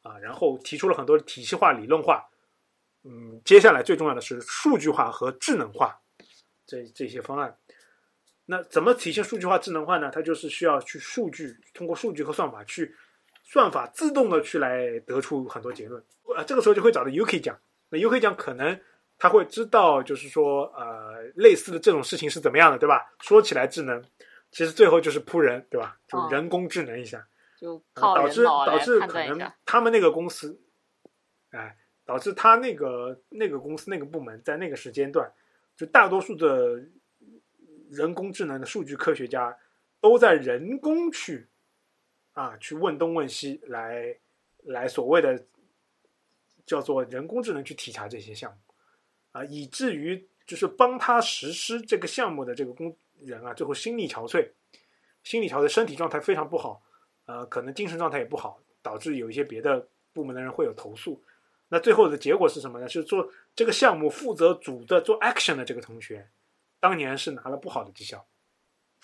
[0.03, 2.29] 啊，然后提出了很多体系化、理论化，
[3.03, 5.99] 嗯，接下来最重要的是数据化和智能化
[6.67, 7.57] 这这些方案。
[8.47, 10.09] 那怎么体现数据化、智能化呢？
[10.11, 12.95] 它就是需要去数据，通过数据和算法去。
[13.49, 16.03] 算法自动的去来得出很多结论，
[16.35, 17.57] 呃，这个时候就会找到 UK 讲，
[17.89, 18.77] 那 UK 讲可能
[19.17, 23.09] 他会知道，就是说，呃，类似的这种事情是怎么样的，对吧？
[23.21, 24.03] 说起来智能，
[24.51, 25.97] 其实最后就是扑人，对吧？
[26.09, 27.25] 就人工智能一下，
[27.57, 30.59] 就导致导致可能他们那个公司，
[31.51, 31.73] 哎，
[32.05, 35.31] 导致他那个那个公司那个部门在那个时间段，
[35.77, 36.83] 就大多数的
[37.89, 39.57] 人工智能的数据科学家
[39.99, 41.47] 都在人工去。
[42.33, 44.15] 啊，去问东问西，来
[44.65, 45.43] 来所谓的
[46.67, 48.57] 叫做人工智能去体察这些项目，
[49.31, 54.51] 啊，以至于就是帮他实施这个项目的这个工人啊，最后心力憔悴，
[55.23, 56.79] 心力憔悴，身体状态非常不好，
[57.25, 61.19] 呃，可能精神状态也不好，导致有一些别的部门的人会有投诉。
[61.69, 62.87] 那最后的结果是什么呢？
[62.87, 66.29] 是做这个项目负责组的做 action 的这个同学，
[66.79, 68.27] 当年是拿了不好的绩效，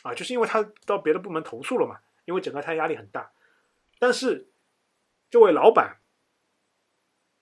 [0.02, 2.00] 啊，就是因为他到别的部门投诉了嘛。
[2.26, 3.34] 因为整个他压力很大，
[4.00, 4.48] 但是
[5.30, 5.98] 这位老板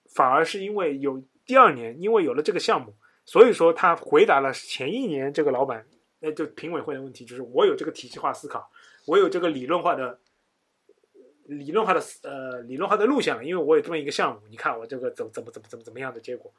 [0.09, 5.85] 反而是因为有第二年，因为有了这个项目，所以说他回答了前一年这个老板，
[6.17, 8.71] 那就评委会的问题，就是我有这个体系化思考，
[9.05, 10.19] 我有这个理论化的
[11.43, 16.51] 理论化的呃理论化的路线了，因为我有这么一个项目，你看我这个怎么怎么怎么怎么怎么样的结果，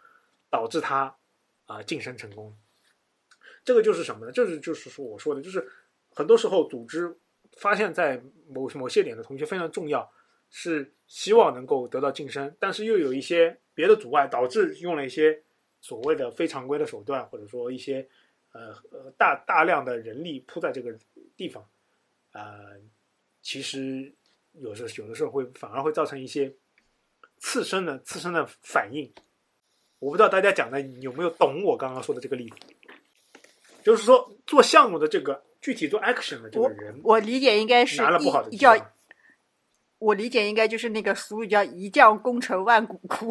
[0.49, 1.16] 导致他
[1.66, 2.57] 啊、晋升成功。
[3.65, 4.33] 这个就是什么呢？
[4.33, 5.67] 就是就是说我说的，就是
[6.11, 7.17] 很多时候组织
[7.57, 10.11] 发现，在某某些点的同学非常重要，
[10.51, 15.43] 是希望能够得到晋升，但是又有一些别的阻碍，导致用了一些
[15.81, 18.09] 所谓的非常规的手段，或者说一些
[18.53, 20.97] 呃呃大大量的人力扑在这个
[21.37, 21.65] 地方，
[22.33, 22.79] 呃，
[23.41, 24.13] 其实
[24.53, 26.53] 有时有的时候会反而会造成一些
[27.39, 29.13] 次生的次生的反应。
[29.99, 32.72] 我不知道大家讲的有没有懂我刚刚说的这个例子，
[33.83, 38.74] 就是说做项目的这个具体做 action 的这个人我理解应该是拿了不好的一叫，
[39.99, 43.30] 我理解应该就是那个俗语叫“一将功成万骨枯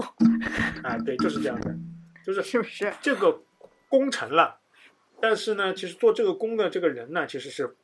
[0.84, 1.76] 啊，对，就是这样的，
[2.26, 2.94] 就是”，是不是？
[3.02, 3.42] 这个
[3.90, 4.60] 功成了，
[5.20, 7.76] 但是呢，其实做这个功的这个人呢，其实是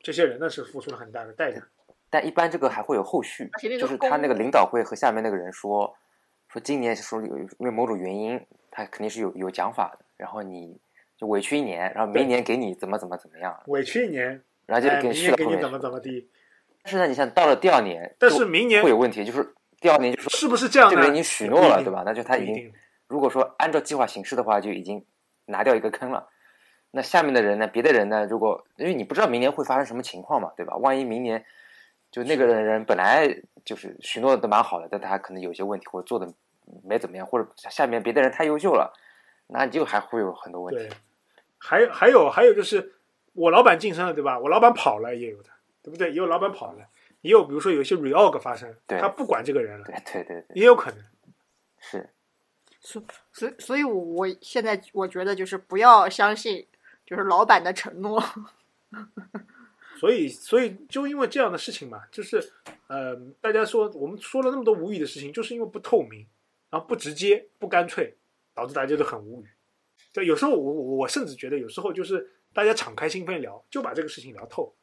[0.00, 1.60] 这些人呢是付出了很大的代价。
[2.08, 3.50] 但一般这个还会有后续
[3.80, 5.96] 就是他那个领导会和下面那个人说，
[6.48, 10.78] 说今年说有因为某种原因，他肯定是有有讲法的，然后你
[11.16, 16.28] 就委屈一年，然后明年给你怎么怎么怎么样，委屈一年，然后就哎，明给你续到后面年给你怎么怎么地，
[16.82, 20.94] 但是呢，你想到了第二年，但是明年会有问题，就是第二年就说是不是这样呢？
[20.94, 22.02] 这个人已经许诺了，对吧？
[22.04, 22.72] 那就他已经
[23.06, 25.04] 如果说按照计划行事的话，就已经
[25.46, 26.28] 拿掉一个坑了。
[26.90, 27.66] 那下面的人呢？
[27.66, 28.24] 别的人呢？
[28.26, 30.76] 如果因为你不知道明年会发生什么情况嘛，对吧？
[30.76, 31.44] 万一明年
[32.10, 33.28] 就那个人本来
[33.64, 36.32] 就是许诺的蛮好的，但他可能有些问题或者做的
[36.84, 38.94] 没怎么样，或者下面别的人太优秀了，
[39.46, 40.88] 那就还会有很多问题。，
[41.66, 42.94] 还还有还有就是
[43.32, 44.38] 我老板晋升了，对吧？
[44.38, 45.50] 我老板跑了也有的，
[45.82, 46.10] 对不对？
[46.10, 46.86] 也有老板跑了，
[47.22, 51.04] 也有比如说有一些 reorg 发生，他不管这个人了，对对对对，也有可能。
[51.78, 52.08] 是
[52.80, 53.02] 所
[53.32, 56.64] 所以所以我，我现在我觉得就是不要相信
[57.04, 58.22] 就是老板的承诺。
[59.98, 62.52] 所以，所以就因为这样的事情嘛，就是
[62.86, 66.24] 呃，大家说我们说了那么多无语的事情，就是因为不透明，
[66.70, 68.14] 然后不直接、不干脆，
[68.54, 69.46] 导致大家都很无语。
[70.16, 74.74] 就有时候我我我甚至觉得，有时候就是大家敞开心扉聊，就把这个事情聊透。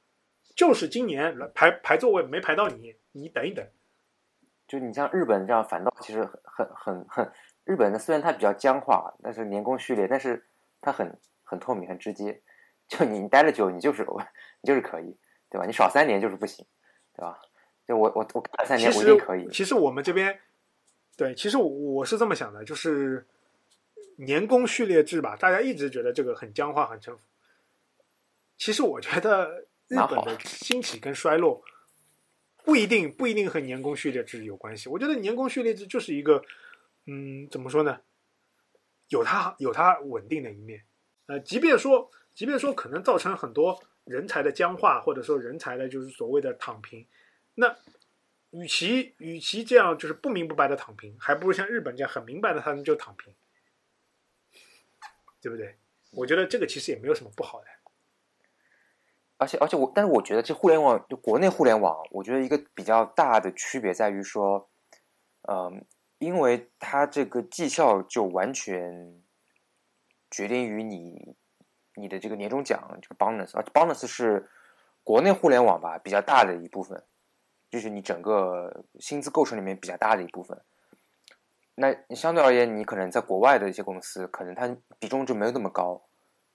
[0.55, 3.65] 就是今年排排座位没排到你，你等一等。
[4.67, 7.31] 就你像日本这样，反倒其实很很很很，
[7.63, 10.45] 日本呢虽然它比较僵化，但是年功序列，但是
[10.79, 12.39] 它很很透明、很直接。
[12.87, 14.05] 就你你待了久，你就是
[14.61, 15.17] 你就是可以，
[15.49, 15.65] 对吧？
[15.65, 16.63] 你少三年就是不行，
[17.15, 17.39] 对吧？
[17.87, 19.49] 就我我我干了三年，我一定可以。
[19.49, 20.39] 其实我们这边，
[21.17, 23.25] 对，其实我我是这么想的，就是
[24.17, 27.23] 年功序列制吧，大家一直觉得这个很僵化、很城府。
[28.57, 31.63] 其实我觉得日本的兴起跟衰落
[32.63, 34.87] 不一定不一定和年功序列制有关系。
[34.89, 36.41] 我觉得年功序列制就是一个，
[37.07, 37.99] 嗯，怎么说呢？
[39.09, 40.83] 有它有它稳定的一面。
[41.25, 47.05] 呃，即便说即便说可能造成很多人才的僵化，或者说人才的就是所谓的躺平，
[47.55, 47.75] 那
[48.51, 53.33] 与其与其这样就是不明不白的躺平，还不如像日本这样很明白的他们就躺平，
[55.43, 55.75] 对不对？
[56.11, 57.67] 我觉得这个其实也没有什么不好的。
[59.35, 64.69] 而且而且我，但是我觉得这互联网就国内互联网，我觉得一个比较大的区别在于说，
[65.49, 65.85] 嗯、
[66.19, 69.21] 因为它这个绩效就完全
[70.31, 71.35] 决定于你
[71.95, 74.49] 你的这个年终奖这个 bonus，而 bonus 是
[75.03, 77.03] 国内互联网吧比较大的一部分，
[77.69, 80.63] 就是你整个薪资构成里面比较大的一部分。
[81.75, 86.03] 那你相对而言，你可能在国外的一些公司，可能它比重就没有那么高。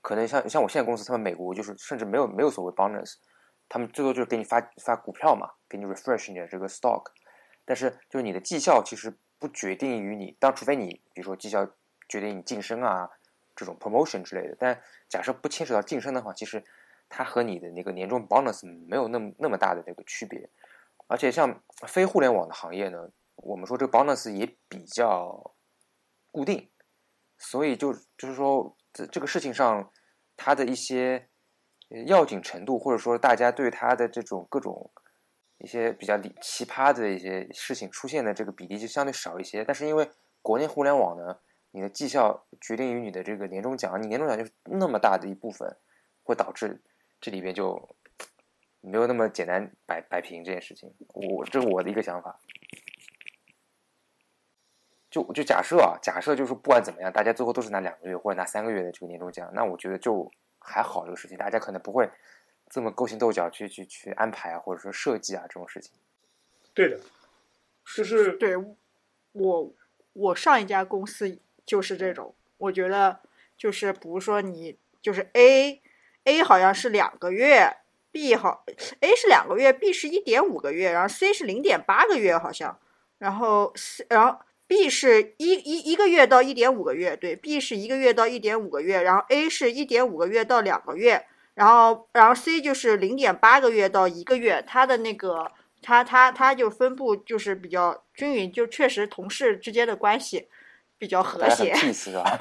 [0.00, 3.14] 可能像像我现在公司，他们美国就是甚至没有没有所谓 bonus，
[3.68, 7.04] 他们最多就是给你发发股票嘛，给你 refresh 你的这个 stock，
[7.64, 11.68] 但是就是你的绩效其实不决定于你，当除非你比如说绩效
[12.08, 13.10] 决定你晋升啊
[13.56, 16.62] 这种 promotion 之类的，但假设不牵扯到晋升的话，其实
[17.08, 20.48] 它和你的那个年终 bonus 没有那么那么大的这个区别，
[21.08, 25.54] 而且像非互联网的行业呢，我们说这个 bonus 也比较
[26.30, 26.68] 固定，
[27.38, 29.90] 所以就就是说这这个事情上，
[30.36, 31.28] 它的一些
[32.06, 34.90] 要紧程度，或者说大家对它的这种各种
[35.58, 39.64] 一些比较奇葩的一些事情出现的这个比例就相对少一些。
[39.64, 40.10] 但是因为
[40.42, 41.38] 国内互联网呢，
[41.70, 45.76] 你的绩效决定于你的这个年终奖，你年终奖就那么大的一部分，
[46.22, 46.82] 会导致
[47.20, 47.96] 这里边就
[48.80, 50.92] 没有那么简单摆摆平这件事情。
[51.08, 52.38] 我这是我的一个想法。
[55.10, 62.10] 就就假设啊，假设就是不管怎么样，大家最后都是拿两个月或者拿三个月的这个年终奖，那我觉得就还好这个事情，大家可能不会
[62.68, 65.92] 这么勾心斗角去去去安排啊，或者说设计啊这种事情。
[66.74, 67.00] 对的，
[67.96, 68.54] 就是对
[69.32, 69.72] 我，
[70.12, 73.20] 我上一家公司就是这种，我觉得
[73.56, 75.80] 就是比如说你就是 A
[76.24, 77.78] A 好像是两个月
[78.12, 78.64] ，B 好
[79.00, 82.78] A 是两个月，B 是一点五个月，然后 C 是零点八个月好像，
[83.16, 84.38] 然后 C 然后
[84.68, 95.50] B 是一一一个月到一点五个月，对，B 是一个月到一点五个月，然后 A 是一点五个月到两个月，然后然后 C 就是零点八个月到一个月，它的那个
[95.80, 100.48] 它它它就分布就是比较均匀，就确实同事之间的关系
[100.98, 101.72] 比较和谐。
[101.72, 102.38] peace 是吧？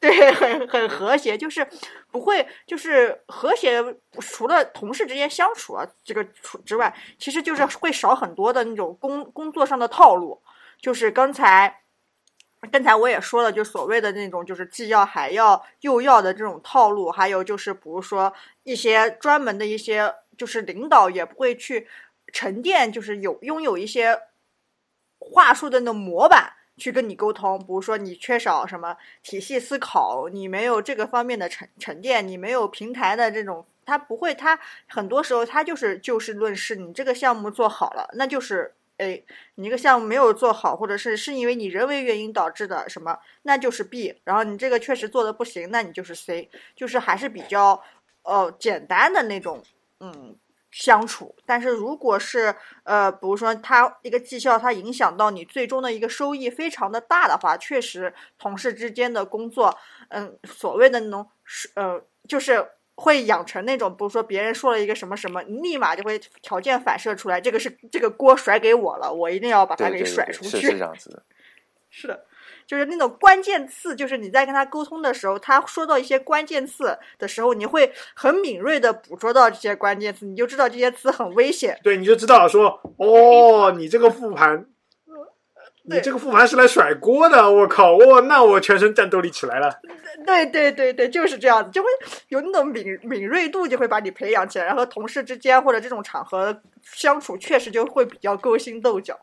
[0.00, 1.68] 对，很很和谐，就是
[2.10, 3.84] 不会，就是和谐。
[4.20, 10.40] 除了同事之间相处啊，这个除之外，其实就是会少很多的那种工工作上的套路。
[10.80, 11.82] 就是刚才，
[12.70, 21.88] 刚才我也说了，就所谓的那种就是既要还要又要的这种套路，还有就是比如说一些专门的一些，就是领导也不会去
[22.32, 24.20] 沉淀，就是有拥有一些
[25.18, 26.52] 话术的那种模板。
[26.78, 39.24] 去跟你沟通，比如说你缺少什么体系思考，你没有这个方面的沉沉淀，你没有平台的这种，他不会，他很多时候他就是就事论事，你这个项目做好了，那就是 A，
[39.56, 47.82] 你这个项目没有做好，或者是是因为你人为原因导致的什么，那就是 B，然后你这个确实做的不行，那你就是 C，就是还是比较
[48.22, 49.62] 呃简单的那种，
[50.00, 50.36] 嗯。
[50.72, 59.74] 相处，但是如果是呃，比如说他一个绩效，它影响到你最终的一个收益非常的大的话，确实同事之间的工作，
[60.10, 70.50] 嗯，所谓的那种是呃，就是会养成那种，比如说别人说了一个什么什么，你立马就会条件反射出来，这个是这个锅甩给我了，我一定要把它给对对对，甩出去。
[70.50, 71.22] 是是这样子的。
[71.88, 72.26] 是的，
[72.66, 81.78] 就是那种关键词，就是你在跟他沟通的时候，他说到一些关键词的时候，你会很敏锐的捕捉到这些关键词，你就知道这些词很危险。
[81.82, 84.66] 对，你就知道说，哦，你这个复盘，
[85.88, 89.80] 你这个复盘是来甩锅的，我靠，我那我全身战斗力起来了。
[90.26, 91.88] 对对对对，就是这样子，就会
[92.28, 99.18] 有那种敏敏锐度，就会把你培养起来，然后同事之间或者这种场合相处，确实就会比较勾心斗角。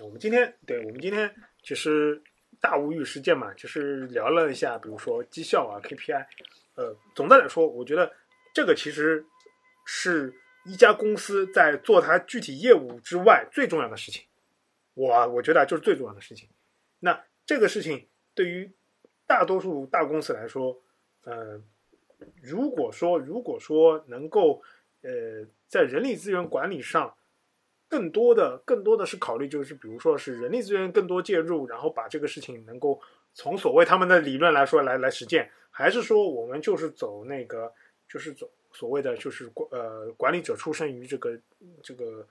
[0.00, 2.20] 我们今天，对我们今天其实
[2.60, 6.24] 大无语事件嘛，就是聊了一下，比如说绩效啊、KPI，
[6.74, 8.12] 呃，总的来说，我觉得
[8.52, 9.24] 这个其实
[9.86, 10.34] 是
[10.66, 14.22] 一家公司在做它具体业务之外最重要的事情。
[14.98, 16.48] 我我觉得啊就是最重要的事情。
[16.98, 18.68] 那这个事情对于
[19.28, 20.76] 大多数大公司来说，
[21.22, 21.62] 呃，
[22.42, 24.60] 如果说如果说能够
[25.02, 27.14] 呃在人力资源管理上
[27.88, 33.00] 更多的更多的是考虑，就是比如说是人力资源更多介入，然后把这个事情能够
[33.34, 37.72] 从所谓他们的理论来说来来实践，还是说我们就是走那个
[38.08, 41.38] 就是走所谓的就是管呃管理者出身于这个
[41.84, 42.26] 这个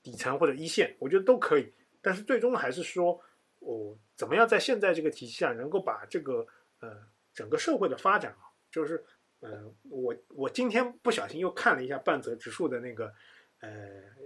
[0.00, 1.72] 底层或者一线，我觉得都可以。
[2.04, 3.18] 但是最终还是说，
[3.60, 6.46] 我、怎么样在现在这个体系下能够把这个
[6.80, 6.96] 呃
[7.32, 9.02] 整个社会的发展啊，就是
[9.40, 13.10] 呃我我今天不小心又看了一下半泽直树的那个
[13.60, 13.70] 呃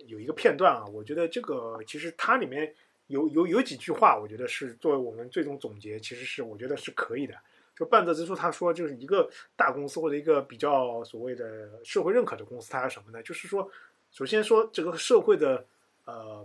[0.07, 2.75] 有一个片段啊，我觉得这个其实它里面
[3.07, 7.35] 有有有几句话，我觉得是作为我们最终总结，其实是我觉得是可以的。
[7.77, 13.23] 就半泽直树他说，就是一个大公司或者一个比较所谓的社会认可的公司，它是什么呢？
[13.23, 13.71] 就是说，
[14.11, 15.65] 首先说这个社会的
[16.05, 16.45] 呃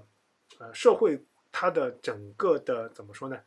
[0.74, 1.20] 社会
[1.52, 3.40] 它的整个的怎么说呢？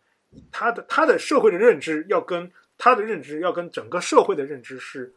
[0.51, 5.15] 他的他的社会的认知要跟他的认知要跟整个社会的认知是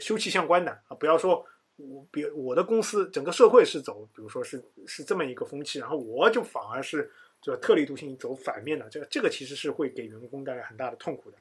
[0.00, 0.96] 休戚相关的啊！
[0.98, 11.38] 不要说我比我的公司整个社会是走，比如说是是这么一个风气，然后我就反而是就特立独行走反面的，这个这个其实是会给员工带来很大的痛苦的，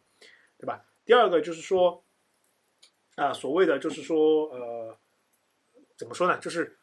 [0.60, 0.86] 对吧？
[1.04, 2.04] 第二个就是说
[3.16, 4.96] 啊，所谓的就是说呃，
[5.98, 6.38] 怎么说呢？
[6.40, 6.78] 就是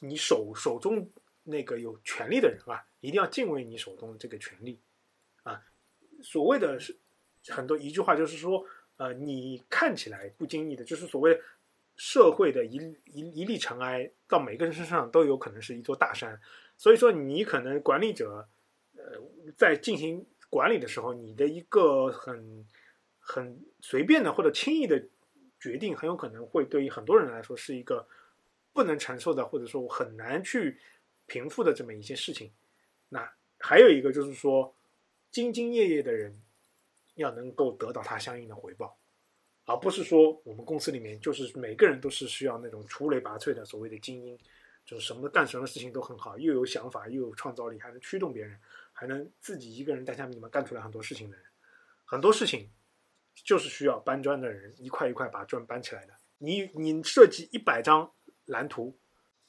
[0.00, 1.08] 你手手中
[1.48, 4.78] 那个有权利的人啊，一定要敬畏你手中的这个权利
[5.42, 5.62] 啊。
[6.22, 6.96] 所谓的是
[7.48, 8.64] 很多一句话就是说，
[8.96, 11.40] 呃，你看起来不经意的，就是所谓
[11.96, 12.76] 社会的一
[13.06, 16.40] 一一粒尘埃，到每个人身上都有可能是一座大山。
[16.76, 18.48] 所以说，你可能管理者，
[18.96, 19.20] 呃，
[19.56, 22.66] 在进行管理的时候，你的一个很
[23.18, 25.02] 很随便的或者轻易的
[25.58, 28.06] 决定，很有可能会对于很多人来说是一个
[28.72, 30.78] 不能承受的，或者说很难去
[31.28, 32.52] 平复的这么一些事情。
[33.08, 34.74] 那还有一个就是说，
[35.32, 36.36] 兢兢业业的人
[37.14, 38.98] 要能够得到他相应的回报，
[39.64, 44.38] 而不是说我们公司里面就是每个人都是需要那种出类拔萃的所谓的精英，
[44.84, 48.58] 就是什么干什么事情都很好，又有想法又有创造力，还能驱动别人，
[48.92, 51.44] 还能自己一个人在下面里面干出来很多事情的人。
[52.04, 52.70] 很多事情
[53.34, 56.14] 就是需要搬砖的人一块一块把砖搬起来的。
[56.38, 58.10] 你你设计一百张
[58.46, 58.96] 蓝图，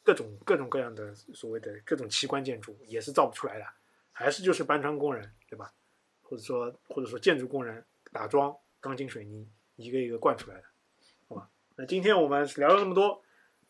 [0.10, 3.66] 各种各种各样的所谓的各种奇观建筑也是造不出来的，
[4.12, 5.72] 还是就是搬砖工人，对吧？
[6.24, 10.64] 或者说或者说建筑工人打桩、钢筋水泥一个一个灌出来的，
[11.28, 11.48] 好吧？
[11.76, 13.22] 那今天我们聊了那么多，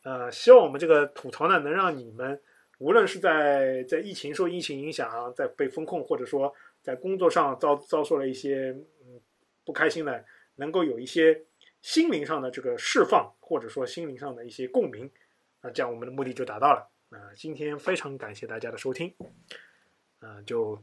[0.04, 2.42] 呃，希望我们这个吐槽呢，能让你们
[2.78, 8.70] 无论是在在疫情受疫情影响，在被风控，或者说在工作上遭遭受了一些
[9.02, 9.20] 嗯
[9.66, 10.24] 不开心的，
[10.56, 11.44] 能够有一些
[11.82, 15.12] 心灵上的这个释放，或者说心灵上的一些共鸣，
[15.62, 16.90] 啊，这样我们的目的就达到了。
[17.10, 19.14] 那、今天非常感谢大家的收听，
[20.20, 20.82] 啊、就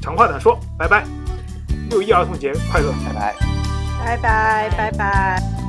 [0.00, 1.04] 长话短说，拜拜，
[1.90, 2.92] 六一儿童节快乐！
[3.04, 3.34] 拜拜。
[3.98, 5.63] 拜拜拜拜。